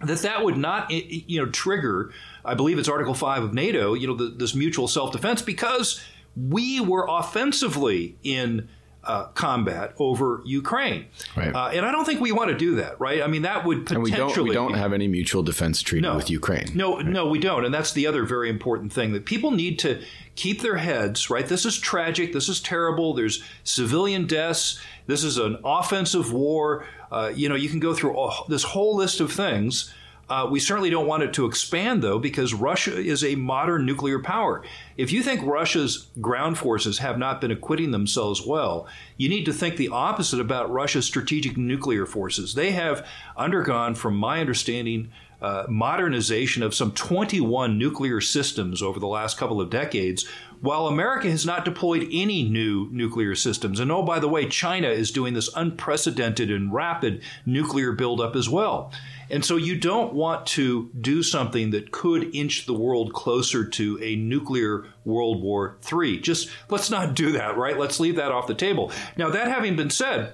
that 0.00 0.18
that 0.18 0.44
would 0.44 0.56
not 0.56 0.90
you 0.90 1.40
know 1.40 1.50
trigger 1.50 2.12
i 2.44 2.54
believe 2.54 2.78
it's 2.78 2.88
article 2.88 3.14
5 3.14 3.42
of 3.42 3.52
nato 3.52 3.94
you 3.94 4.06
know 4.06 4.14
the, 4.14 4.28
this 4.28 4.54
mutual 4.54 4.86
self-defense 4.86 5.42
because 5.42 6.00
we 6.36 6.80
were 6.80 7.04
offensively 7.08 8.16
in 8.22 8.68
uh, 9.08 9.24
combat 9.28 9.94
over 9.98 10.42
Ukraine, 10.44 11.06
right. 11.34 11.54
uh, 11.54 11.68
and 11.68 11.84
I 11.84 11.90
don't 11.90 12.04
think 12.04 12.20
we 12.20 12.30
want 12.30 12.50
to 12.50 12.56
do 12.56 12.76
that, 12.76 13.00
right? 13.00 13.22
I 13.22 13.26
mean, 13.26 13.42
that 13.42 13.64
would 13.64 13.86
potentially. 13.86 14.12
And 14.12 14.28
we 14.28 14.34
don't, 14.34 14.48
we 14.48 14.54
don't 14.54 14.74
have 14.74 14.92
any 14.92 15.08
mutual 15.08 15.42
defense 15.42 15.82
treaty 15.82 16.02
no, 16.02 16.14
with 16.14 16.30
Ukraine. 16.30 16.70
No, 16.74 16.96
right. 16.96 17.06
no, 17.06 17.26
we 17.26 17.38
don't, 17.38 17.64
and 17.64 17.74
that's 17.74 17.92
the 17.92 18.06
other 18.06 18.24
very 18.24 18.48
important 18.48 18.92
thing 18.92 19.12
that 19.12 19.24
people 19.24 19.50
need 19.50 19.78
to 19.80 20.02
keep 20.36 20.62
their 20.62 20.76
heads 20.76 21.30
right. 21.30 21.48
This 21.48 21.66
is 21.66 21.76
tragic. 21.78 22.32
This 22.32 22.48
is 22.48 22.60
terrible. 22.60 23.14
There's 23.14 23.42
civilian 23.64 24.26
deaths. 24.26 24.80
This 25.06 25.24
is 25.24 25.36
an 25.36 25.58
offensive 25.64 26.32
war. 26.32 26.86
Uh, 27.10 27.32
you 27.34 27.48
know, 27.48 27.56
you 27.56 27.68
can 27.68 27.80
go 27.80 27.94
through 27.94 28.14
all, 28.14 28.44
this 28.48 28.62
whole 28.62 28.94
list 28.94 29.20
of 29.20 29.32
things. 29.32 29.92
Uh, 30.28 30.46
we 30.50 30.60
certainly 30.60 30.90
don't 30.90 31.06
want 31.06 31.22
it 31.22 31.32
to 31.32 31.46
expand, 31.46 32.02
though, 32.02 32.18
because 32.18 32.52
Russia 32.52 32.94
is 32.98 33.24
a 33.24 33.34
modern 33.34 33.86
nuclear 33.86 34.18
power. 34.18 34.62
If 34.96 35.10
you 35.10 35.22
think 35.22 35.42
Russia's 35.42 36.08
ground 36.20 36.58
forces 36.58 36.98
have 36.98 37.18
not 37.18 37.40
been 37.40 37.50
acquitting 37.50 37.92
themselves 37.92 38.44
well, 38.46 38.86
you 39.16 39.28
need 39.28 39.44
to 39.46 39.52
think 39.52 39.76
the 39.76 39.88
opposite 39.88 40.40
about 40.40 40.70
Russia's 40.70 41.06
strategic 41.06 41.56
nuclear 41.56 42.04
forces. 42.04 42.54
They 42.54 42.72
have 42.72 43.06
undergone, 43.36 43.94
from 43.94 44.16
my 44.16 44.40
understanding, 44.40 45.10
uh, 45.40 45.64
modernization 45.68 46.62
of 46.62 46.74
some 46.74 46.92
21 46.92 47.78
nuclear 47.78 48.20
systems 48.20 48.82
over 48.82 48.98
the 48.98 49.06
last 49.06 49.38
couple 49.38 49.60
of 49.60 49.70
decades, 49.70 50.26
while 50.60 50.88
America 50.88 51.30
has 51.30 51.46
not 51.46 51.64
deployed 51.64 52.08
any 52.10 52.42
new 52.42 52.88
nuclear 52.90 53.34
systems. 53.34 53.78
And 53.78 53.92
oh, 53.92 54.02
by 54.02 54.18
the 54.18 54.28
way, 54.28 54.48
China 54.48 54.88
is 54.88 55.12
doing 55.12 55.34
this 55.34 55.48
unprecedented 55.54 56.50
and 56.50 56.72
rapid 56.72 57.22
nuclear 57.46 57.92
buildup 57.92 58.34
as 58.34 58.48
well. 58.48 58.92
And 59.30 59.44
so 59.44 59.56
you 59.56 59.78
don't 59.78 60.14
want 60.14 60.46
to 60.46 60.90
do 61.00 61.22
something 61.22 61.70
that 61.70 61.92
could 61.92 62.34
inch 62.34 62.66
the 62.66 62.74
world 62.74 63.12
closer 63.12 63.64
to 63.64 63.98
a 64.02 64.16
nuclear 64.16 64.86
World 65.04 65.42
War 65.42 65.76
III. 65.92 66.18
Just 66.20 66.50
let's 66.70 66.90
not 66.90 67.14
do 67.14 67.32
that, 67.32 67.56
right? 67.56 67.78
Let's 67.78 68.00
leave 68.00 68.16
that 68.16 68.32
off 68.32 68.46
the 68.46 68.54
table. 68.54 68.90
Now, 69.16 69.30
that 69.30 69.48
having 69.48 69.76
been 69.76 69.90
said, 69.90 70.32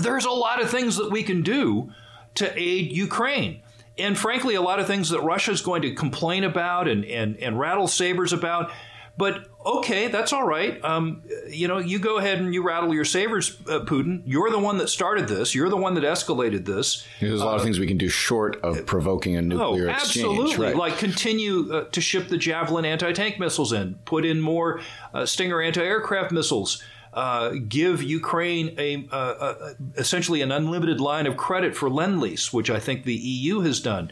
there's 0.00 0.24
a 0.24 0.30
lot 0.30 0.60
of 0.60 0.70
things 0.70 0.96
that 0.96 1.10
we 1.10 1.22
can 1.22 1.42
do 1.42 1.92
to 2.36 2.58
aid 2.58 2.90
Ukraine. 2.92 3.60
And 3.96 4.18
frankly, 4.18 4.54
a 4.54 4.62
lot 4.62 4.80
of 4.80 4.86
things 4.86 5.10
that 5.10 5.20
Russia 5.20 5.52
is 5.52 5.60
going 5.60 5.82
to 5.82 5.94
complain 5.94 6.44
about 6.44 6.88
and, 6.88 7.04
and, 7.04 7.36
and 7.36 7.58
rattle 7.58 7.86
sabers 7.86 8.32
about. 8.32 8.72
But 9.16 9.46
okay, 9.64 10.08
that's 10.08 10.32
all 10.32 10.44
right. 10.44 10.84
Um, 10.84 11.22
you 11.48 11.68
know, 11.68 11.78
you 11.78 12.00
go 12.00 12.18
ahead 12.18 12.38
and 12.38 12.52
you 12.52 12.66
rattle 12.66 12.92
your 12.92 13.04
sabers, 13.04 13.56
uh, 13.68 13.80
Putin. 13.80 14.22
You're 14.26 14.50
the 14.50 14.58
one 14.58 14.78
that 14.78 14.88
started 14.88 15.28
this. 15.28 15.54
You're 15.54 15.68
the 15.68 15.76
one 15.76 15.94
that 15.94 16.02
escalated 16.02 16.64
this. 16.64 17.06
There's 17.20 17.40
a 17.40 17.44
lot 17.44 17.52
uh, 17.52 17.56
of 17.58 17.62
things 17.62 17.78
we 17.78 17.86
can 17.86 17.96
do 17.96 18.08
short 18.08 18.56
of 18.64 18.84
provoking 18.86 19.36
a 19.36 19.42
nuclear 19.42 19.88
oh, 19.88 19.92
absolutely. 19.92 20.46
exchange. 20.46 20.58
Right. 20.58 20.76
Like 20.76 20.98
continue 20.98 21.72
uh, 21.72 21.84
to 21.84 22.00
ship 22.00 22.26
the 22.26 22.36
Javelin 22.36 22.84
anti-tank 22.84 23.38
missiles 23.38 23.72
in, 23.72 23.94
put 24.04 24.24
in 24.24 24.40
more 24.40 24.80
uh, 25.12 25.24
Stinger 25.24 25.62
anti-aircraft 25.62 26.32
missiles. 26.32 26.82
Uh, 27.14 27.54
give 27.68 28.02
Ukraine 28.02 28.74
a, 28.76 29.06
uh, 29.10 29.74
essentially 29.96 30.42
an 30.42 30.50
unlimited 30.50 31.00
line 31.00 31.26
of 31.26 31.36
credit 31.36 31.76
for 31.76 31.88
lend 31.88 32.20
lease, 32.20 32.52
which 32.52 32.70
I 32.70 32.80
think 32.80 33.04
the 33.04 33.14
EU 33.14 33.60
has 33.60 33.80
done. 33.80 34.10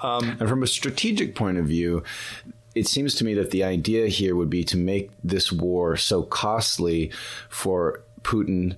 Um, 0.00 0.36
and 0.38 0.48
from 0.48 0.62
a 0.62 0.68
strategic 0.68 1.34
point 1.34 1.58
of 1.58 1.66
view, 1.66 2.04
it 2.74 2.86
seems 2.86 3.14
to 3.16 3.24
me 3.24 3.34
that 3.34 3.50
the 3.50 3.64
idea 3.64 4.06
here 4.06 4.36
would 4.36 4.50
be 4.50 4.64
to 4.64 4.76
make 4.76 5.10
this 5.22 5.50
war 5.50 5.96
so 5.96 6.22
costly 6.22 7.12
for 7.48 8.04
Putin 8.22 8.76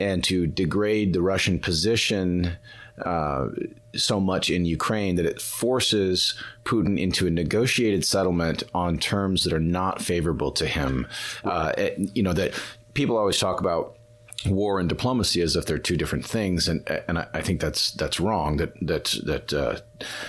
and 0.00 0.22
to 0.24 0.46
degrade 0.46 1.12
the 1.12 1.22
Russian 1.22 1.58
position 1.58 2.56
uh, 3.04 3.48
so 3.96 4.20
much 4.20 4.50
in 4.50 4.64
Ukraine 4.64 5.16
that 5.16 5.26
it 5.26 5.40
forces 5.40 6.34
Putin 6.64 6.98
into 6.98 7.26
a 7.26 7.30
negotiated 7.30 8.04
settlement 8.04 8.62
on 8.74 8.98
terms 8.98 9.44
that 9.44 9.52
are 9.52 9.60
not 9.60 10.00
favorable 10.00 10.52
to 10.52 10.66
him. 10.66 11.06
Uh, 11.42 11.72
you 11.96 12.22
know 12.22 12.32
that 12.32 12.54
people 12.94 13.16
always 13.16 13.38
talk 13.38 13.60
about 13.60 13.96
war 14.46 14.78
and 14.78 14.88
diplomacy 14.88 15.40
as 15.40 15.56
if 15.56 15.66
they're 15.66 15.78
two 15.78 15.96
different 15.96 16.24
things, 16.24 16.68
and 16.68 16.88
and 17.08 17.18
I, 17.18 17.40
think 17.42 17.60
that's 17.60 17.90
that's 17.92 18.20
wrong. 18.20 18.56
That 18.56 18.72
that 18.86 19.16
that 19.24 19.52
uh, 19.52 19.80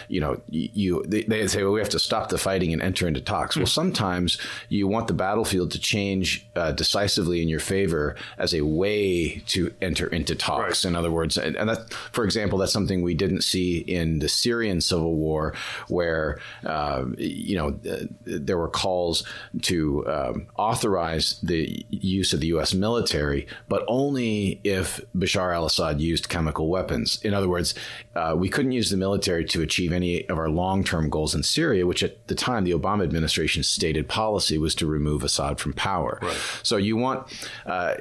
you 0.08 0.20
know 0.20 0.40
you 0.50 1.04
they, 1.08 1.24
they, 1.24 1.48
say 1.48 1.64
well 1.64 1.72
we 1.72 1.80
have 1.80 1.90
to 1.90 2.00
stop 2.00 2.30
the 2.30 2.38
fighting 2.38 2.74
and 2.74 2.82
enter 2.82 3.08
into 3.08 3.22
talks. 3.22 3.56
Mm. 3.56 3.60
Well, 3.60 3.68
sometimes 3.68 4.38
you 4.70 4.88
want 4.88 5.08
the 5.08 5.14
battlefield 5.14 5.72
to 5.72 5.80
change 5.80 6.48
uh, 6.56 6.72
decisively 6.72 7.42
in 7.42 7.50
your 7.50 7.60
favor 7.60 8.16
as 8.38 8.54
a 8.54 8.62
way 8.62 9.40
to 9.48 9.74
enter 9.82 10.08
into 10.08 10.36
talks. 10.36 10.86
Right. 10.86 10.90
In 10.90 10.96
other 10.96 11.12
words, 11.12 11.38
and, 11.38 11.56
and, 11.56 11.70
that 11.70 11.94
for 12.12 12.24
example, 12.24 12.58
that's 12.58 12.74
something 12.74 13.02
we 13.02 13.14
didn't 13.14 13.42
see 13.42 13.80
in 13.80 14.20
the 14.20 14.30
Syrian 14.30 14.82
civil 14.82 15.16
war, 15.16 15.54
where 15.88 16.40
uh, 16.66 17.06
you 17.18 17.58
know 17.58 17.80
there 18.26 18.58
were 18.58 18.70
calls 18.70 19.24
to 19.64 20.08
um, 20.08 20.48
authorize 20.58 21.40
the 21.42 21.86
use 21.90 22.34
of 22.34 22.40
the 22.40 22.48
U.S. 22.48 22.74
military, 22.74 23.48
but 23.68 23.84
only 23.88 24.60
if 24.64 25.02
Bashar 25.16 25.54
al-Assad 25.54 26.00
used 26.00 26.30
chemical 26.30 26.68
weapons. 26.68 27.20
In 27.24 27.34
other 27.34 27.50
words, 27.50 27.74
uh, 28.16 28.36
we 28.38 28.50
couldn't 28.50 28.72
use 28.72 28.90
the 28.90 28.98
military 28.98 29.46
to 29.46 29.62
achieve 29.62 29.92
any 29.92 30.28
of 30.30 30.38
our 30.38 30.50
long 30.50 30.84
term 30.84 31.10
goals 31.10 31.36
in 31.36 31.44
Syria, 31.44 31.86
which 31.86 32.04
at 32.04 32.28
the 32.28 32.36
time 32.36 32.64
the 32.64 32.72
Obama 32.72 33.04
administration 33.04 33.64
stated 33.64 34.08
policy 34.08 34.58
was 34.58 34.74
to 34.76 34.86
remove 34.86 35.24
Assad 35.24 35.60
from 35.60 35.74
power. 35.74 36.20
Right. 36.22 36.38
So 36.64 36.78
you 36.78 36.98
want. 36.98 37.28
Uh, 37.66 37.96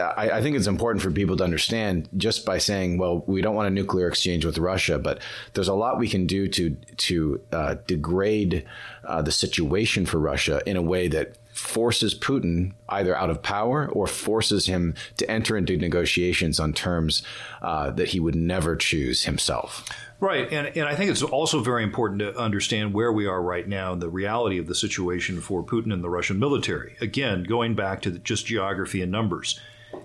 I, 0.00 0.30
I, 0.30 0.42
think 0.42 0.56
it's 0.56 0.66
important 0.66 1.02
for 1.02 1.10
people 1.12 1.36
to 1.36 1.44
understand 1.44 2.08
just 2.16 2.44
by 2.44 2.58
saying, 2.58 2.98
well, 2.98 3.22
we 3.26 3.40
don't 3.42 3.54
want 3.54 3.68
a 3.68 3.70
nuclear 3.70 4.08
exchange 4.08 4.44
with 4.44 4.58
Russia, 4.58 4.98
but 4.98 5.20
there's 5.52 5.68
a 5.68 5.74
lot 5.74 5.98
we 5.98 6.08
can 6.08 6.26
do 6.26 6.48
to 6.48 6.70
to 6.96 7.40
uh, 7.52 7.76
degrade 7.86 8.66
uh, 9.04 9.22
the 9.22 9.30
situation 9.30 10.04
for 10.04 10.18
Russia 10.18 10.60
in 10.66 10.76
a 10.76 10.82
way 10.82 11.06
that 11.08 11.36
forces 11.52 12.12
Putin 12.12 12.72
either 12.88 13.16
out 13.16 13.30
of 13.30 13.40
power 13.40 13.88
or 13.88 14.08
forces 14.08 14.66
him 14.66 14.94
to 15.16 15.30
enter 15.30 15.56
into 15.56 15.76
negotiations 15.76 16.58
on 16.58 16.72
terms 16.72 17.22
uh, 17.62 17.90
that 17.90 18.08
he 18.08 18.18
would 18.18 18.34
never 18.34 18.74
choose 18.74 19.24
himself. 19.24 19.88
Right. 20.18 20.50
And, 20.52 20.76
and 20.76 20.88
I 20.88 20.96
think 20.96 21.10
it's 21.10 21.22
also 21.22 21.60
very 21.60 21.84
important 21.84 22.20
to 22.20 22.36
understand 22.36 22.92
where 22.92 23.12
we 23.12 23.26
are 23.26 23.42
right 23.42 23.68
now 23.68 23.92
and 23.92 24.02
the 24.02 24.08
reality 24.08 24.58
of 24.58 24.66
the 24.66 24.74
situation 24.74 25.40
for 25.40 25.62
Putin 25.62 25.92
and 25.92 26.02
the 26.02 26.10
Russian 26.10 26.38
military. 26.38 26.96
Again, 27.00 27.44
going 27.44 27.74
back 27.74 28.02
to 28.02 28.10
just 28.10 28.46
geography 28.46 29.02
and 29.02 29.12
numbers, 29.12 29.60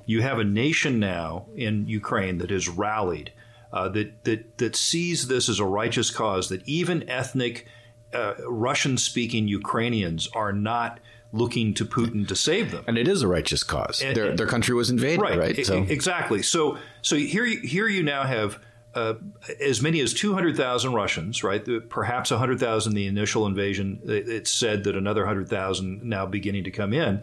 you 0.10 0.24
have 0.24 0.40
a 0.40 0.44
nation 0.44 1.00
now 1.00 1.46
in 1.56 1.88
Ukraine 1.88 2.40
that 2.40 2.50
has 2.50 2.68
rallied, 2.68 3.32
uh, 3.72 3.88
that, 3.90 4.24
that, 4.24 4.58
that 4.58 4.76
sees 4.76 5.28
this 5.28 5.48
as 5.48 5.60
a 5.60 5.66
righteous 5.66 6.10
cause, 6.10 6.50
that 6.50 6.68
even 6.68 7.08
ethnic 7.08 7.68
uh, 8.12 8.34
Russian 8.48 8.98
speaking 8.98 9.48
Ukrainians 9.48 10.28
are 10.34 10.52
not 10.52 11.00
looking 11.32 11.76
to 11.76 11.86
Putin 11.86 12.28
to 12.28 12.36
save 12.36 12.72
them. 12.72 12.84
And 12.88 12.98
it 12.98 13.08
is 13.08 13.22
a 13.22 13.28
righteous 13.28 13.62
cause. 13.62 14.02
And, 14.02 14.18
their, 14.18 14.36
their 14.36 14.48
country 14.48 14.74
was 14.74 14.90
invaded, 14.90 15.22
right? 15.22 15.38
right? 15.38 15.64
So. 15.64 15.84
Exactly. 15.84 16.42
So 16.42 16.80
so 17.04 17.16
here 17.16 17.46
here 17.46 17.88
you 17.88 18.02
now 18.02 18.24
have 18.24 18.60
uh, 18.96 19.14
as 19.62 19.82
many 19.82 20.00
as 20.00 20.14
200,000 20.14 20.94
Russians, 20.94 21.44
right? 21.44 21.64
Perhaps 21.90 22.32
100,000 22.32 22.96
the 22.96 23.06
initial 23.06 23.46
invasion. 23.46 24.02
It's 24.04 24.52
said 24.52 24.84
that 24.86 24.96
another 24.96 25.22
100,000 25.22 26.04
now 26.04 26.26
beginning 26.26 26.64
to 26.64 26.72
come 26.72 26.94
in, 26.94 27.22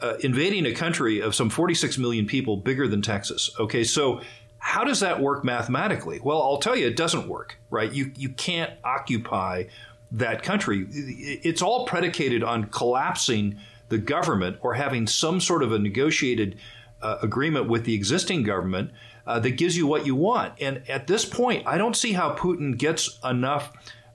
uh, 0.00 0.14
invading 0.20 0.66
a 0.66 0.74
country 0.74 1.20
of 1.20 1.34
some 1.34 1.50
46 1.50 1.98
million 1.98 2.26
people, 2.26 2.56
bigger 2.56 2.86
than 2.88 3.02
Texas. 3.02 3.50
Okay, 3.58 3.84
so 3.84 4.20
how 4.58 4.84
does 4.84 5.00
that 5.00 5.20
work 5.20 5.44
mathematically? 5.44 6.20
Well, 6.22 6.40
I'll 6.40 6.58
tell 6.58 6.76
you, 6.76 6.86
it 6.86 6.96
doesn't 6.96 7.28
work, 7.28 7.58
right? 7.70 7.92
You 7.92 8.12
you 8.16 8.30
can't 8.30 8.72
occupy 8.82 9.64
that 10.12 10.42
country. 10.42 10.86
It's 10.90 11.60
all 11.60 11.86
predicated 11.86 12.42
on 12.42 12.64
collapsing 12.66 13.58
the 13.88 13.98
government 13.98 14.56
or 14.62 14.74
having 14.74 15.06
some 15.06 15.40
sort 15.40 15.62
of 15.62 15.72
a 15.72 15.78
negotiated 15.78 16.58
uh, 17.02 17.18
agreement 17.20 17.68
with 17.68 17.84
the 17.84 17.94
existing 17.94 18.42
government 18.42 18.90
uh, 19.26 19.38
that 19.40 19.52
gives 19.52 19.76
you 19.76 19.86
what 19.86 20.06
you 20.06 20.14
want. 20.14 20.54
And 20.60 20.88
at 20.88 21.06
this 21.06 21.24
point, 21.24 21.66
I 21.66 21.76
don't 21.76 21.96
see 21.96 22.12
how 22.12 22.34
Putin 22.34 22.76
gets 22.76 23.18
enough 23.22 23.72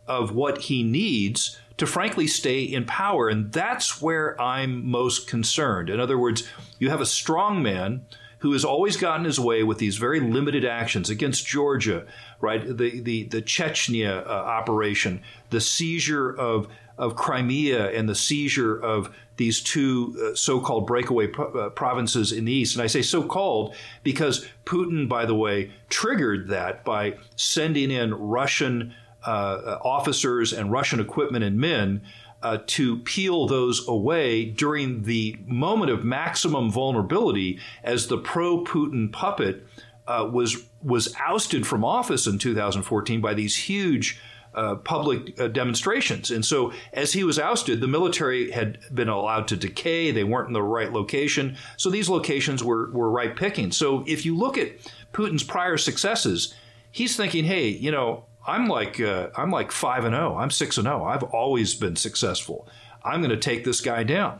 of 0.09 0.35
what 0.35 0.63
he 0.63 0.83
needs 0.83 1.57
to 1.77 1.87
frankly 1.87 2.27
stay 2.27 2.61
in 2.63 2.83
power. 2.85 3.29
And 3.29 3.53
that's 3.53 4.01
where 4.01 4.39
I'm 4.41 4.85
most 4.85 5.29
concerned. 5.29 5.89
In 5.89 5.99
other 5.99 6.17
words, 6.17 6.45
you 6.79 6.89
have 6.89 6.99
a 6.99 7.05
strong 7.05 7.63
man 7.63 8.05
who 8.39 8.53
has 8.53 8.65
always 8.65 8.97
gotten 8.97 9.25
his 9.25 9.39
way 9.39 9.63
with 9.63 9.77
these 9.77 9.97
very 9.97 10.19
limited 10.19 10.65
actions 10.65 11.09
against 11.09 11.45
Georgia, 11.45 12.05
right? 12.41 12.65
The 12.65 13.01
the 13.01 13.23
the 13.25 13.41
Chechnya 13.41 14.25
uh, 14.25 14.29
operation, 14.29 15.21
the 15.49 15.61
seizure 15.61 16.29
of 16.31 16.67
of 16.97 17.15
Crimea, 17.15 17.91
and 17.91 18.09
the 18.09 18.15
seizure 18.15 18.77
of 18.77 19.13
these 19.37 19.61
two 19.61 20.17
uh, 20.21 20.35
so-called 20.35 20.85
breakaway 20.85 21.27
pro- 21.27 21.51
uh, 21.53 21.69
provinces 21.69 22.33
in 22.33 22.43
the 22.43 22.51
east. 22.51 22.75
And 22.75 22.83
I 22.83 22.87
say 22.87 23.01
so-called 23.01 23.73
because 24.03 24.45
Putin, 24.65 25.07
by 25.07 25.25
the 25.25 25.35
way, 25.35 25.71
triggered 25.87 26.49
that 26.49 26.83
by 26.83 27.17
sending 27.37 27.89
in 27.89 28.13
Russian 28.13 28.93
officers 29.25 30.53
and 30.53 30.71
Russian 30.71 30.99
equipment 30.99 31.43
and 31.43 31.57
men 31.57 32.01
uh, 32.41 32.59
to 32.67 32.99
peel 32.99 33.47
those 33.47 33.87
away 33.87 34.45
during 34.45 35.03
the 35.03 35.37
moment 35.45 35.91
of 35.91 36.03
maximum 36.03 36.71
vulnerability 36.71 37.59
as 37.83 38.07
the 38.07 38.17
pro 38.17 38.63
Putin 38.63 39.11
puppet 39.11 39.65
uh, 40.07 40.27
was, 40.31 40.65
was 40.81 41.13
ousted 41.19 41.67
from 41.67 41.83
office 41.83 42.27
in 42.27 42.37
2014 42.39 43.21
by 43.21 43.33
these 43.33 43.55
huge. 43.55 44.19
Uh, 44.51 44.73
public 44.77 45.39
uh, 45.39 45.47
demonstrations. 45.47 46.31
And 46.31 46.43
so, 46.43 46.73
as 46.91 47.13
he 47.13 47.23
was 47.23 47.37
ousted, 47.37 47.81
the 47.81 47.87
military 47.87 48.49
had 48.49 48.79
been 48.91 49.07
allowed 49.07 49.47
to 49.49 49.55
decay. 49.55 50.09
They 50.09 50.23
weren't 50.23 50.47
in 50.47 50.53
the 50.53 50.63
right 50.63 50.91
location. 50.91 51.55
So, 51.77 51.91
these 51.91 52.09
locations 52.09 52.63
were, 52.63 52.89
were 52.89 53.11
right 53.11 53.35
picking. 53.35 53.71
So, 53.71 54.03
if 54.07 54.25
you 54.25 54.35
look 54.35 54.57
at 54.57 54.71
Putin's 55.13 55.43
prior 55.43 55.77
successes, 55.77 56.55
he's 56.89 57.15
thinking, 57.15 57.45
hey, 57.45 57.67
you 57.67 57.91
know, 57.91 58.25
I'm 58.49 58.67
like 58.67 58.99
uh, 58.99 59.29
I'm 59.35 59.51
like 59.51 59.71
five 59.71 60.05
and 60.05 60.13
zero. 60.13 60.33
Oh. 60.33 60.37
I'm 60.37 60.51
six 60.51 60.77
and 60.77 60.85
zero. 60.85 61.03
Oh. 61.03 61.05
I've 61.05 61.23
always 61.23 61.75
been 61.75 61.95
successful. 61.95 62.67
I'm 63.03 63.21
going 63.21 63.31
to 63.31 63.37
take 63.37 63.63
this 63.63 63.81
guy 63.81 64.03
down. 64.03 64.39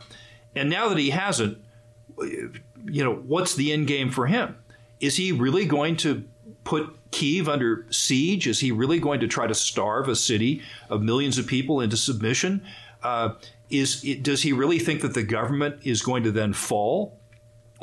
And 0.54 0.68
now 0.68 0.88
that 0.88 0.98
he 0.98 1.10
hasn't, 1.10 1.58
you 2.18 3.04
know, 3.04 3.14
what's 3.14 3.54
the 3.54 3.72
end 3.72 3.86
game 3.86 4.10
for 4.10 4.26
him? 4.26 4.56
Is 5.00 5.16
he 5.16 5.32
really 5.32 5.64
going 5.64 5.96
to 5.98 6.24
put 6.64 6.96
Kiev 7.10 7.48
under 7.48 7.86
siege? 7.90 8.46
Is 8.46 8.60
he 8.60 8.72
really 8.72 8.98
going 8.98 9.20
to 9.20 9.28
try 9.28 9.46
to 9.46 9.54
starve 9.54 10.08
a 10.08 10.16
city 10.16 10.62
of 10.88 11.02
millions 11.02 11.38
of 11.38 11.46
people 11.46 11.80
into 11.80 11.96
submission? 11.96 12.62
Uh, 13.02 13.30
is 13.70 14.02
does 14.22 14.42
he 14.42 14.52
really 14.52 14.78
think 14.78 15.00
that 15.02 15.14
the 15.14 15.22
government 15.22 15.76
is 15.84 16.02
going 16.02 16.24
to 16.24 16.32
then 16.32 16.52
fall, 16.52 17.18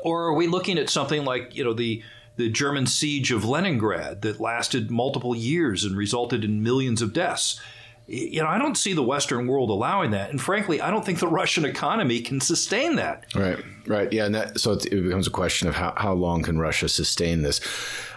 or 0.04 0.26
are 0.26 0.34
we 0.34 0.48
looking 0.48 0.78
at 0.78 0.90
something 0.90 1.24
like 1.24 1.56
you 1.56 1.64
know 1.64 1.74
the 1.74 2.04
the 2.38 2.50
German 2.50 2.86
siege 2.86 3.32
of 3.32 3.44
Leningrad 3.44 4.22
that 4.22 4.40
lasted 4.40 4.90
multiple 4.90 5.36
years 5.36 5.84
and 5.84 5.98
resulted 5.98 6.44
in 6.44 6.64
millions 6.64 7.02
of 7.02 7.12
deaths. 7.12 7.60
You 8.06 8.42
know, 8.42 8.48
I 8.48 8.58
don't 8.58 8.78
see 8.78 8.94
the 8.94 9.04
Western 9.04 9.48
world 9.48 9.70
allowing 9.70 10.12
that, 10.12 10.30
and 10.30 10.40
frankly, 10.40 10.80
I 10.80 10.90
don't 10.90 11.06
think 11.06 11.20
the 11.20 11.28
Russian 11.28 11.66
economy 11.66 12.22
can 12.22 12.40
sustain 12.40 12.96
that. 12.96 13.26
Right, 13.36 13.62
right, 13.86 14.14
yeah, 14.14 14.26
and 14.26 14.34
that, 14.34 14.62
so 14.62 14.72
it 14.72 14.90
becomes 14.90 15.28
a 15.28 15.32
question 15.32 15.68
of 15.68 15.76
how, 15.76 15.94
how 15.98 16.14
long 16.14 16.42
can 16.42 16.58
Russia 16.58 16.88
sustain 16.88 17.42
this. 17.42 17.60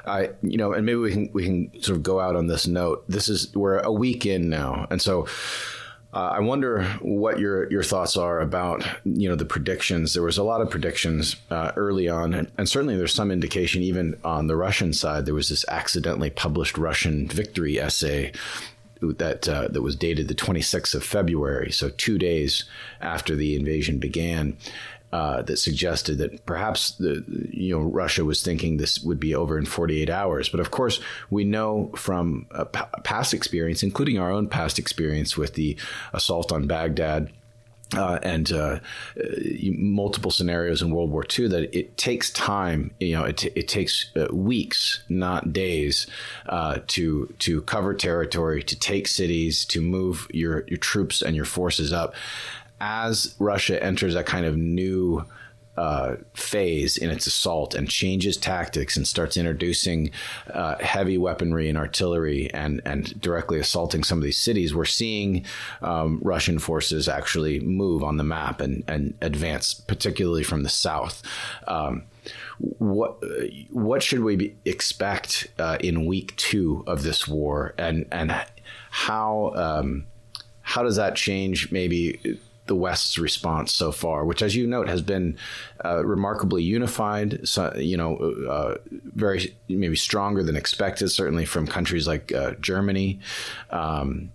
I, 0.07 0.31
you 0.43 0.59
know, 0.59 0.73
and 0.73 0.87
maybe 0.87 0.99
we 0.99 1.13
can 1.13 1.31
we 1.33 1.45
can 1.45 1.83
sort 1.83 1.97
of 1.97 2.05
go 2.05 2.21
out 2.21 2.37
on 2.37 2.47
this 2.47 2.69
note. 2.69 3.05
This 3.09 3.29
is 3.29 3.53
we're 3.55 3.81
a 3.81 3.93
week 3.93 4.27
in 4.27 4.49
now, 4.49 4.87
and 4.91 5.03
so 5.03 5.27
uh, 6.12 6.33
I 6.35 6.40
wonder 6.40 6.85
what 7.01 7.38
your 7.38 7.70
your 7.70 7.85
thoughts 7.85 8.16
are 8.16 8.40
about 8.40 8.85
you 9.05 9.29
know 9.29 9.37
the 9.37 9.44
predictions. 9.44 10.12
There 10.12 10.23
was 10.23 10.38
a 10.38 10.42
lot 10.42 10.61
of 10.61 10.68
predictions 10.68 11.37
uh, 11.51 11.73
early 11.77 12.09
on, 12.09 12.35
and, 12.35 12.51
and, 12.59 12.68
certainly 12.68 12.96
there's 12.96 13.14
some 13.14 13.31
indication 13.31 13.83
even 13.83 14.18
on 14.25 14.49
the 14.49 14.57
Russian 14.57 14.92
side. 14.92 15.25
There 15.25 15.35
was 15.35 15.51
this 15.51 15.64
accidentally 15.68 16.31
published 16.31 16.77
Russian 16.77 17.29
victory 17.29 17.79
essay 17.79 18.33
that 19.01 19.49
uh, 19.49 19.68
that 19.68 19.83
was 19.83 19.94
dated 19.94 20.27
the 20.27 20.35
26th 20.35 20.94
of 20.94 21.05
February, 21.05 21.70
so 21.70 21.90
two 21.90 22.18
days 22.18 22.64
after 23.01 23.37
the 23.37 23.55
invasion 23.55 23.99
began, 23.99 24.57
uh, 25.12 25.42
that 25.42 25.57
suggested 25.57 26.18
that 26.18 26.46
perhaps 26.46 26.92
the 26.92 27.25
you 27.51 27.77
know 27.77 27.83
Russia 27.83 28.25
was 28.25 28.42
thinking 28.42 28.77
this 28.77 29.01
would 29.01 29.18
be 29.18 29.35
over 29.35 29.59
in 29.59 29.66
48 29.66 30.09
hours. 30.09 30.49
But 30.49 30.61
of 30.61 30.70
course, 30.70 31.01
we 31.31 31.44
know 31.44 31.90
from 31.96 32.46
past 33.03 33.35
experience, 33.35 33.83
including 33.83 34.18
our 34.18 34.31
own 34.31 34.49
past 34.49 34.79
experience 34.79 35.37
with 35.37 35.55
the 35.55 35.77
assault 36.12 36.53
on 36.53 36.66
Baghdad. 36.66 37.33
Uh, 37.92 38.20
and 38.23 38.53
uh, 38.53 38.79
multiple 39.77 40.31
scenarios 40.31 40.81
in 40.81 40.92
World 40.92 41.11
War 41.11 41.27
II 41.37 41.49
that 41.49 41.77
it 41.77 41.96
takes 41.96 42.31
time. 42.31 42.92
You 43.01 43.16
know, 43.16 43.25
it, 43.25 43.44
it 43.57 43.66
takes 43.66 44.12
uh, 44.14 44.29
weeks, 44.33 45.03
not 45.09 45.53
days, 45.53 46.07
uh, 46.49 46.79
to 46.87 47.35
to 47.40 47.62
cover 47.62 47.92
territory, 47.92 48.62
to 48.62 48.79
take 48.79 49.09
cities, 49.09 49.64
to 49.64 49.81
move 49.81 50.29
your 50.33 50.62
your 50.68 50.79
troops 50.79 51.20
and 51.20 51.35
your 51.35 51.44
forces 51.44 51.92
up 51.92 52.14
as 52.81 53.35
Russia 53.38 53.83
enters 53.83 54.14
a 54.14 54.25
kind 54.25 54.47
of 54.47 54.57
new 54.57 55.25
uh, 55.77 56.16
phase 56.35 56.99
in 56.99 57.09
its 57.09 57.27
assault 57.27 57.75
and 57.75 57.88
changes 57.88 58.37
tactics 58.37 58.97
and 58.99 59.09
starts 59.09 59.37
introducing 59.37 60.11
uh, 60.53 60.77
heavy 60.79 61.16
weaponry 61.16 61.71
and 61.71 61.79
artillery 61.79 62.53
and 62.53 62.83
and 62.85 63.19
directly 63.21 63.59
assaulting 63.59 64.05
some 64.05 64.19
of 64.19 64.25
these 64.25 64.37
cities, 64.37 64.75
we're 64.75 64.85
seeing 64.85 65.45
um, 65.81 66.21
Russian 66.23 66.59
forces 66.59 67.09
actually 67.09 67.61
move 67.61 68.03
on 68.03 68.19
the 68.19 68.25
map 68.25 68.61
and 68.61 68.85
and 68.88 69.14
advance, 69.23 69.73
particularly 69.73 70.43
from 70.43 70.64
the 70.64 70.69
south. 70.69 71.23
Um, 71.66 72.03
what 72.59 73.16
what 73.71 74.03
should 74.03 74.21
we 74.21 74.37
be, 74.37 74.57
expect 74.66 75.49
uh, 75.59 75.79
in 75.81 76.05
week 76.05 76.37
two 76.37 76.85
of 76.87 77.05
this 77.05 77.27
war, 77.27 77.75
and 77.79 78.07
and 78.12 78.35
how 78.90 79.53
um, 79.55 80.05
how 80.61 80.83
does 80.83 80.97
that 80.97 81.16
change 81.16 81.73
maybe 81.73 82.38
the 82.71 82.77
West's 82.77 83.19
response 83.19 83.75
so 83.75 83.91
far, 83.91 84.25
which, 84.25 84.43
as 84.43 84.55
you 84.55 84.65
note, 84.65 84.89
has 84.89 85.03
been 85.03 85.37
uh, 85.85 86.07
remarkably 86.07 86.63
unified. 86.63 87.41
So, 87.49 87.75
you 87.77 87.97
know, 87.97 88.17
uh, 88.49 88.77
very 88.91 89.57
maybe 89.69 89.97
stronger 89.97 90.45
than 90.45 90.55
expected, 90.55 91.09
certainly 91.09 91.45
from 91.45 91.67
countries 91.67 92.07
like 92.07 92.33
uh, 92.33 92.53
Germany. 92.61 93.19
Um, 93.71 94.31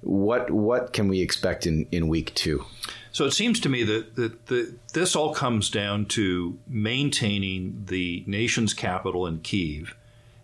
what 0.00 0.50
what 0.50 0.92
can 0.92 1.06
we 1.06 1.20
expect 1.20 1.64
in, 1.64 1.86
in 1.92 2.08
week 2.08 2.34
two? 2.34 2.64
So 3.12 3.24
it 3.24 3.30
seems 3.30 3.60
to 3.60 3.68
me 3.68 3.84
that, 3.84 4.16
that, 4.16 4.46
that 4.46 4.92
this 4.92 5.14
all 5.14 5.32
comes 5.32 5.70
down 5.70 6.06
to 6.06 6.58
maintaining 6.66 7.84
the 7.86 8.24
nation's 8.26 8.74
capital 8.74 9.28
in 9.28 9.38
Kiev. 9.42 9.94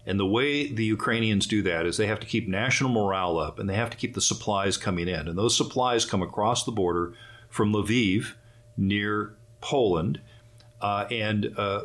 And 0.07 0.19
the 0.19 0.27
way 0.27 0.73
the 0.73 0.85
Ukrainians 0.85 1.49
do 1.49 1.61
that 1.63 1.87
is 1.87 1.97
they 1.97 2.07
have 2.07 2.21
to 2.21 2.27
keep 2.27 2.47
national 2.47 2.91
morale 2.91 3.39
up 3.39 3.59
and 3.59 3.69
they 3.69 3.75
have 3.75 3.91
to 3.91 3.97
keep 3.97 4.15
the 4.15 4.21
supplies 4.21 4.77
coming 4.77 5.09
in. 5.09 5.27
And 5.27 5.37
those 5.37 5.57
supplies 5.57 6.05
come 6.05 6.23
across 6.23 6.65
the 6.65 6.73
border 6.73 7.15
from 7.53 7.71
Lviv 7.75 8.33
near 8.79 9.35
Poland 9.61 10.21
uh, 10.81 11.05
and 11.11 11.55
uh, 11.59 11.83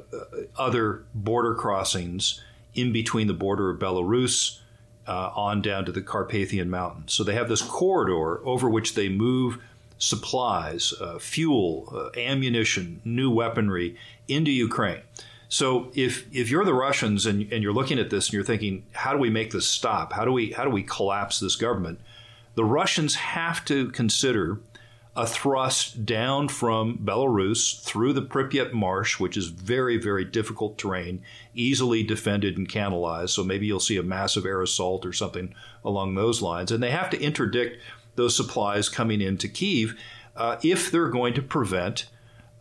other 0.58 1.04
border 1.14 1.54
crossings 1.54 2.42
in 2.74 2.94
between 2.94 3.28
the 3.28 3.34
border 3.34 3.70
of 3.70 3.78
Belarus 3.78 4.60
uh, 5.06 5.32
on 5.36 5.62
down 5.62 5.84
to 5.86 5.92
the 5.92 6.02
Carpathian 6.02 6.70
Mountains. 6.70 7.14
So 7.14 7.24
they 7.26 7.34
have 7.34 7.50
this 7.50 7.62
corridor 7.62 8.46
over 8.48 8.70
which 8.70 8.96
they 8.96 9.10
move 9.10 9.62
supplies, 9.98 10.94
uh, 11.02 11.20
fuel, 11.20 11.92
uh, 11.94 12.18
ammunition, 12.18 13.02
new 13.04 13.30
weaponry 13.30 13.98
into 14.30 14.52
Ukraine. 14.52 15.02
So 15.50 15.92
if 15.94 16.34
if 16.34 16.50
you're 16.50 16.66
the 16.66 16.74
Russians 16.74 17.26
and, 17.26 17.52
and 17.52 17.62
you're 17.62 17.74
looking 17.74 18.00
at 18.00 18.10
this 18.10 18.28
and 18.28 18.34
you're 18.34 18.44
thinking, 18.44 18.86
how 18.94 19.12
do 19.12 19.18
we 19.18 19.30
make 19.30 19.52
this 19.52 19.68
stop? 19.68 20.14
How 20.14 20.24
do 20.24 20.32
we 20.32 20.54
how 20.54 20.64
do 20.64 20.70
we 20.70 20.84
collapse 20.84 21.40
this 21.40 21.58
government? 21.58 22.00
The 22.56 22.66
Russians 22.66 23.16
have 23.16 23.64
to 23.66 23.92
consider 23.92 24.60
a 25.18 25.26
thrust 25.26 26.06
down 26.06 26.48
from 26.48 27.00
Belarus 27.00 27.82
through 27.82 28.14
the 28.14 28.22
Pripyat 28.22 28.72
Marsh, 28.72 29.20
which 29.20 29.36
is 29.36 29.48
very, 29.48 29.98
very 29.98 30.24
difficult 30.24 30.78
terrain, 30.78 31.24
easily 31.56 32.04
defended 32.04 32.56
and 32.56 32.70
canalized. 32.70 33.32
So 33.32 33.44
maybe 33.44 33.66
you'll 33.66 33.80
see 33.80 33.98
a 33.98 34.04
massive 34.04 34.46
air 34.46 34.62
assault 34.62 35.08
or 35.08 35.14
something 35.14 35.56
along 35.84 36.14
those 36.14 36.44
lines. 36.44 36.72
And 36.72 36.84
they 36.84 36.92
have 36.92 37.10
to 37.10 37.20
interdict 37.20 37.82
those 38.16 38.38
supplies 38.38 38.90
coming 38.90 39.20
into 39.20 39.48
Kiev 39.48 40.00
uh, 40.36 40.58
if 40.64 40.92
they're 40.92 41.10
going 41.10 41.34
to 41.34 41.42
prevent 41.42 42.08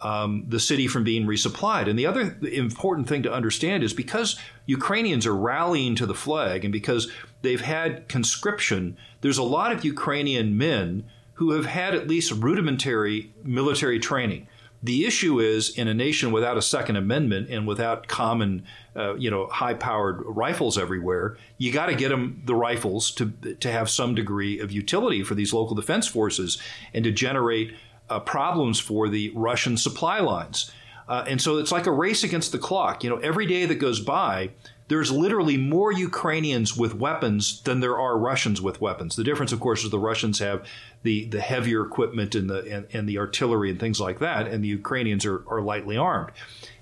um, 0.01 0.47
the 0.49 0.61
city 0.61 0.89
from 0.89 1.05
being 1.05 1.27
resupplied. 1.27 1.91
And 1.91 1.99
the 1.99 2.07
other 2.07 2.39
important 2.41 3.07
thing 3.07 3.23
to 3.25 3.33
understand 3.33 3.85
is 3.85 3.93
because 3.93 4.39
Ukrainians 4.65 5.27
are 5.27 5.37
rallying 5.37 5.95
to 5.97 6.07
the 6.07 6.15
flag 6.15 6.65
and 6.65 6.73
because 6.73 7.13
they've 7.43 7.61
had 7.61 8.09
conscription, 8.09 8.97
there's 9.21 9.39
a 9.39 9.43
lot 9.43 9.73
of 9.73 9.85
Ukrainian 9.85 10.57
men 10.57 11.05
who 11.37 11.53
have 11.53 11.67
had 11.67 11.95
at 11.95 12.09
least 12.09 12.33
rudimentary 12.33 13.33
military 13.45 13.99
training. 13.99 14.47
The 14.83 15.07
issue 15.07 15.41
is 15.41 15.71
in 15.71 15.89
a 15.89 15.95
nation 15.95 16.33
without 16.33 16.57
a 16.57 16.63
Second 16.63 16.97
Amendment 16.97 17.49
and 17.51 17.67
without 17.67 18.09
common, 18.09 18.65
uh, 18.95 19.15
you 19.17 19.31
know, 19.31 19.47
high-powered 19.47 20.23
rifles 20.27 20.77
everywhere, 20.79 21.37
you 21.59 21.73
got 21.73 21.87
to 21.87 21.95
get 21.95 22.11
them 22.11 22.43
the 22.45 22.55
rifles 22.55 23.11
to 23.13 23.33
to 23.61 23.73
have 23.73 23.89
some 23.89 24.15
degree 24.15 24.61
of 24.61 24.71
utility 24.71 25.23
for 25.23 25.35
these 25.35 25.53
local 25.53 25.75
defense 25.75 26.07
forces 26.07 26.59
and 26.95 27.05
to 27.05 27.11
generate 27.11 27.75
uh, 28.11 28.21
problems 28.21 28.79
for 28.79 29.09
the 29.09 29.33
Russian 29.35 29.77
supply 29.77 30.21
lines. 30.21 30.71
Uh, 31.09 31.25
and 31.29 31.41
so 31.41 31.59
it's 31.59 31.73
like 31.73 31.87
a 31.87 31.93
race 31.93 32.25
against 32.25 32.53
the 32.53 32.59
clock. 32.59 33.05
You 33.05 33.11
know, 33.11 33.19
every 33.19 33.47
day 33.47 33.67
that 33.67 33.77
goes 33.77 34.01
by, 34.01 34.51
there's 34.89 35.11
literally 35.11 35.57
more 35.57 35.93
Ukrainians 35.93 36.77
with 36.77 36.95
weapons 36.95 37.61
than 37.63 37.81
there 37.81 37.99
are 37.99 38.19
Russians 38.19 38.61
with 38.63 38.81
weapons. 38.81 39.17
The 39.17 39.25
difference, 39.25 39.53
of 39.53 39.61
course, 39.61 39.85
is 39.85 39.91
the 39.91 39.99
Russians 39.99 40.39
have 40.39 40.67
the, 41.03 41.27
the 41.27 41.41
heavier 41.41 41.85
equipment 41.85 42.35
and 42.35 42.49
the 42.49 42.61
and, 42.73 42.87
and 42.93 43.09
the 43.09 43.19
artillery 43.19 43.71
and 43.71 43.81
things 43.81 44.01
like 44.01 44.21
that, 44.21 44.47
and 44.47 44.63
the 44.63 44.69
Ukrainians 44.69 45.27
are, 45.27 45.45
are 45.49 45.61
lightly 45.61 45.97
armed. 45.97 46.31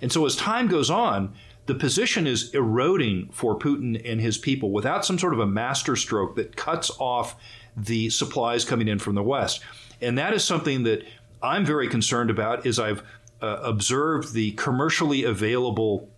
And 0.01 0.13
so 0.13 0.27
as 0.27 0.37
time 0.37 0.69
goes 0.69 0.91
on, 0.91 1.35
the 1.67 1.75
position 1.75 2.27
is 2.27 2.53
eroding 2.53 3.31
for 3.33 3.59
Putin 3.59 4.01
and 4.05 4.21
his 4.21 4.37
people 4.37 4.71
without 4.71 5.05
some 5.05 5.19
sort 5.19 5.33
of 5.33 5.41
a 5.41 5.47
master 5.47 5.97
stroke 5.97 6.37
that 6.37 6.57
cuts 6.57 6.91
off 6.99 7.37
the 7.77 8.11
supplies 8.11 8.65
coming 8.65 8.89
in 8.89 8.99
from 8.99 9.15
the 9.15 9.23
West. 9.23 9.61
And 10.01 10.19
that 10.19 10.35
is 10.35 10.45
something 10.45 10.83
that 10.83 11.05
I'm 11.43 11.65
very 11.65 11.89
concerned 11.89 12.31
about 12.31 12.67
as 12.67 12.79
I've 12.79 13.03
uh, 13.41 13.61
observed 13.63 14.35
the 14.35 14.53
commercially 14.53 15.25
available 15.25 16.11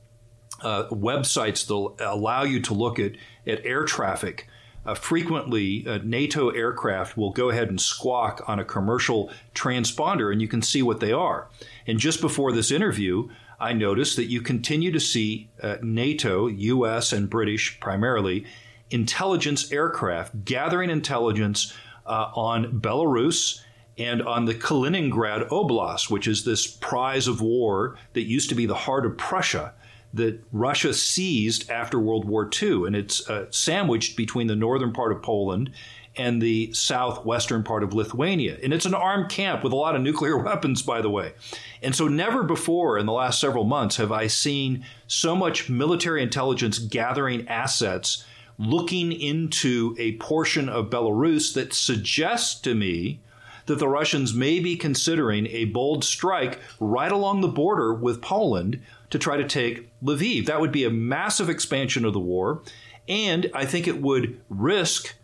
uh, 0.62 0.88
websites 0.88 1.66
that 1.66 2.04
allow 2.04 2.42
you 2.42 2.60
to 2.60 2.74
look 2.74 2.98
at, 2.98 3.12
at 3.46 3.64
air 3.64 3.84
traffic. 3.84 4.48
Uh, 4.84 4.94
frequently, 4.94 5.84
uh, 5.86 5.98
NATO 6.04 6.50
aircraft 6.50 7.16
will 7.16 7.32
go 7.32 7.50
ahead 7.50 7.68
and 7.68 7.80
squawk 7.80 8.44
on 8.46 8.60
a 8.60 8.64
commercial 8.64 9.30
transponder, 9.54 10.30
and 10.30 10.40
you 10.40 10.46
can 10.46 10.62
see 10.62 10.80
what 10.80 11.00
they 11.00 11.12
are. 11.12 11.48
And 11.86 11.98
just 11.98 12.20
before 12.20 12.52
this 12.52 12.70
interview, 12.70 13.28
I 13.58 13.72
noticed 13.72 14.16
that 14.16 14.26
you 14.26 14.42
continue 14.42 14.92
to 14.92 15.00
see 15.00 15.50
uh, 15.60 15.76
NATO, 15.82 16.46
US, 16.46 17.12
and 17.12 17.28
British 17.28 17.80
primarily, 17.80 18.46
intelligence 18.90 19.72
aircraft 19.72 20.44
gathering 20.44 20.90
intelligence 20.90 21.74
uh, 22.06 22.30
on 22.34 22.80
Belarus 22.80 23.60
and 23.98 24.22
on 24.22 24.44
the 24.44 24.54
Kaliningrad 24.54 25.48
Oblast, 25.48 26.10
which 26.10 26.28
is 26.28 26.44
this 26.44 26.66
prize 26.66 27.26
of 27.26 27.40
war 27.40 27.96
that 28.12 28.22
used 28.22 28.48
to 28.50 28.54
be 28.54 28.66
the 28.66 28.74
heart 28.74 29.06
of 29.06 29.16
Prussia 29.16 29.72
that 30.16 30.42
Russia 30.52 30.92
seized 30.92 31.70
after 31.70 31.98
World 31.98 32.24
War 32.24 32.48
II. 32.62 32.86
And 32.86 32.96
it's 32.96 33.28
uh, 33.28 33.46
sandwiched 33.50 34.16
between 34.16 34.46
the 34.46 34.56
northern 34.56 34.92
part 34.92 35.12
of 35.12 35.22
Poland 35.22 35.70
and 36.16 36.40
the 36.40 36.72
southwestern 36.72 37.62
part 37.62 37.82
of 37.82 37.92
Lithuania. 37.92 38.56
And 38.62 38.72
it's 38.72 38.86
an 38.86 38.94
armed 38.94 39.28
camp 39.28 39.62
with 39.62 39.72
a 39.72 39.76
lot 39.76 39.94
of 39.94 40.02
nuclear 40.02 40.36
weapons, 40.42 40.82
by 40.82 41.00
the 41.00 41.10
way. 41.10 41.34
And 41.82 41.94
so, 41.94 42.08
never 42.08 42.42
before 42.42 42.98
in 42.98 43.06
the 43.06 43.12
last 43.12 43.40
several 43.40 43.64
months 43.64 43.96
have 43.96 44.12
I 44.12 44.26
seen 44.26 44.84
so 45.06 45.36
much 45.36 45.68
military 45.68 46.22
intelligence 46.22 46.78
gathering 46.78 47.46
assets 47.48 48.24
looking 48.58 49.12
into 49.12 49.94
a 49.98 50.16
portion 50.16 50.68
of 50.68 50.88
Belarus 50.88 51.52
that 51.54 51.74
suggests 51.74 52.58
to 52.62 52.74
me 52.74 53.20
that 53.66 53.78
the 53.78 53.88
Russians 53.88 54.32
may 54.32 54.60
be 54.60 54.76
considering 54.76 55.46
a 55.48 55.66
bold 55.66 56.04
strike 56.04 56.60
right 56.80 57.10
along 57.10 57.40
the 57.40 57.48
border 57.48 57.92
with 57.92 58.22
Poland 58.22 58.80
to 59.10 59.18
try 59.18 59.36
to 59.36 59.46
take 59.46 59.90
Lviv. 60.02 60.46
That 60.46 60.60
would 60.60 60.72
be 60.72 60.84
a 60.84 60.90
massive 60.90 61.48
expansion 61.48 62.04
of 62.04 62.12
the 62.12 62.20
war, 62.20 62.62
and 63.08 63.50
I 63.54 63.64
think 63.64 63.86
it 63.86 64.02
would 64.02 64.40
risk 64.48 65.14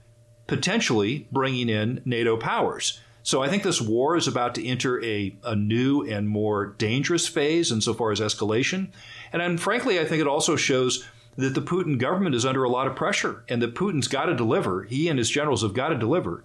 potentially 0.47 1.27
bringing 1.33 1.69
in 1.69 2.03
NATO 2.05 2.37
powers. 2.37 3.01
So 3.23 3.43
I 3.43 3.49
think 3.49 3.63
this 3.63 3.81
war 3.81 4.17
is 4.17 4.27
about 4.27 4.55
to 4.57 4.67
enter 4.67 5.03
a, 5.05 5.35
a 5.45 5.55
new 5.55 6.03
and 6.03 6.29
more 6.29 6.67
dangerous 6.67 7.29
phase 7.29 7.71
insofar 7.71 8.11
as 8.11 8.21
escalation. 8.21 8.89
And, 9.33 9.41
and 9.41 9.61
frankly, 9.61 10.01
I 10.01 10.05
think 10.05 10.21
it 10.21 10.27
also 10.27 10.57
shows 10.57 11.09
that 11.37 11.55
the 11.55 11.63
Putin 11.63 11.99
government 11.99 12.35
is 12.35 12.45
under 12.45 12.65
a 12.65 12.69
lot 12.69 12.87
of 12.87 12.97
pressure 12.97 13.45
and 13.49 13.63
that 13.63 13.75
Putin's 13.75 14.09
got 14.09 14.27
to 14.27 14.35
deliver. 14.35 14.85
He 14.85 15.09
and 15.09 15.19
his 15.19 15.31
generals 15.31 15.63
have 15.63 15.73
got 15.73 15.89
to 15.91 15.99
deliver, 15.99 16.45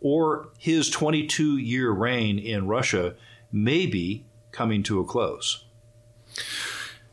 or 0.00 0.50
his 0.58 0.90
22 0.90 1.56
year 1.56 1.90
reign 1.90 2.38
in 2.38 2.68
Russia 2.68 3.14
may 3.50 3.86
be 3.86 4.24
coming 4.52 4.82
to 4.84 5.00
a 5.00 5.04
close. 5.04 5.64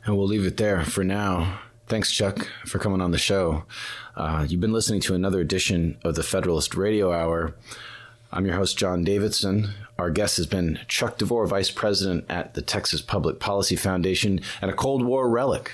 And 0.04 0.16
we'll 0.16 0.26
leave 0.26 0.46
it 0.46 0.56
there 0.56 0.84
for 0.84 1.04
now. 1.04 1.60
Thanks, 1.86 2.12
Chuck, 2.12 2.48
for 2.66 2.78
coming 2.78 3.00
on 3.00 3.10
the 3.10 3.18
show. 3.18 3.64
Uh, 4.16 4.46
you've 4.48 4.60
been 4.60 4.72
listening 4.72 5.00
to 5.02 5.14
another 5.14 5.40
edition 5.40 5.96
of 6.04 6.14
the 6.14 6.22
Federalist 6.22 6.74
Radio 6.74 7.12
Hour. 7.12 7.54
I'm 8.30 8.44
your 8.44 8.56
host, 8.56 8.76
John 8.76 9.04
Davidson. 9.04 9.70
Our 9.98 10.10
guest 10.10 10.36
has 10.36 10.46
been 10.46 10.80
Chuck 10.86 11.18
DeVore, 11.18 11.46
Vice 11.46 11.70
President 11.70 12.26
at 12.28 12.54
the 12.54 12.62
Texas 12.62 13.00
Public 13.00 13.40
Policy 13.40 13.74
Foundation 13.74 14.40
and 14.60 14.70
a 14.70 14.74
Cold 14.74 15.02
War 15.02 15.28
relic 15.28 15.72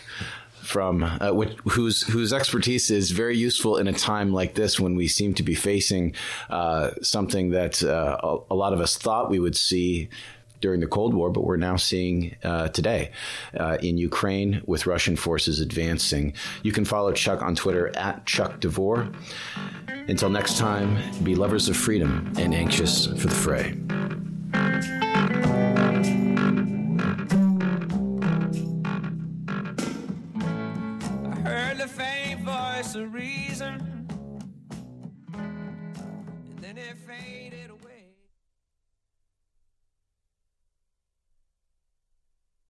from 0.65 1.03
uh, 1.03 1.33
which, 1.33 1.59
whose 1.65 2.03
whose 2.03 2.33
expertise 2.33 2.91
is 2.91 3.11
very 3.11 3.37
useful 3.37 3.77
in 3.77 3.87
a 3.87 3.93
time 3.93 4.33
like 4.33 4.55
this 4.55 4.81
when 4.81 4.95
we 4.95 5.07
seem 5.07 5.35
to 5.35 5.43
be 5.43 5.55
facing 5.55 6.15
uh, 6.49 6.91
something 7.03 7.51
that 7.51 7.83
uh, 7.83 8.19
a, 8.23 8.39
a, 8.53 8.55
lot 8.55 8.73
of 8.73 8.81
us 8.81 8.97
thought 8.97 9.29
we 9.29 9.39
would 9.39 9.57
see 9.57 10.09
during 10.65 10.81
the 10.81 10.87
Cold 10.87 11.13
War, 11.13 11.29
but 11.29 11.45
we're 11.45 11.59
now 11.59 11.77
seeing 11.77 12.37
uh, 12.43 12.69
today 12.69 13.11
uh, 13.55 13.77
in 13.83 13.99
Ukraine 13.99 14.63
with 14.65 14.87
Russian 14.87 15.15
forces 15.15 15.61
advancing. 15.61 16.33
You 16.63 16.73
can 16.73 16.87
follow 16.87 17.13
Chuck 17.13 17.43
on 17.43 17.55
Twitter 17.55 17.95
at 17.95 18.25
Chuck 18.25 18.61
DeVore. 18.61 19.11
Until 20.09 20.31
next 20.31 20.57
time, 20.57 20.97
be 21.23 21.35
lovers 21.35 21.69
of 21.69 21.77
freedom 21.77 22.33
and 22.39 22.55
anxious 22.55 23.09
for 23.09 23.27
the 23.27 23.35
fray. 23.35 23.75
reason, 32.95 33.35
and 33.51 33.55
then 33.55 33.55
it 33.55 33.55
faded 33.55 33.85
away. 33.85 33.94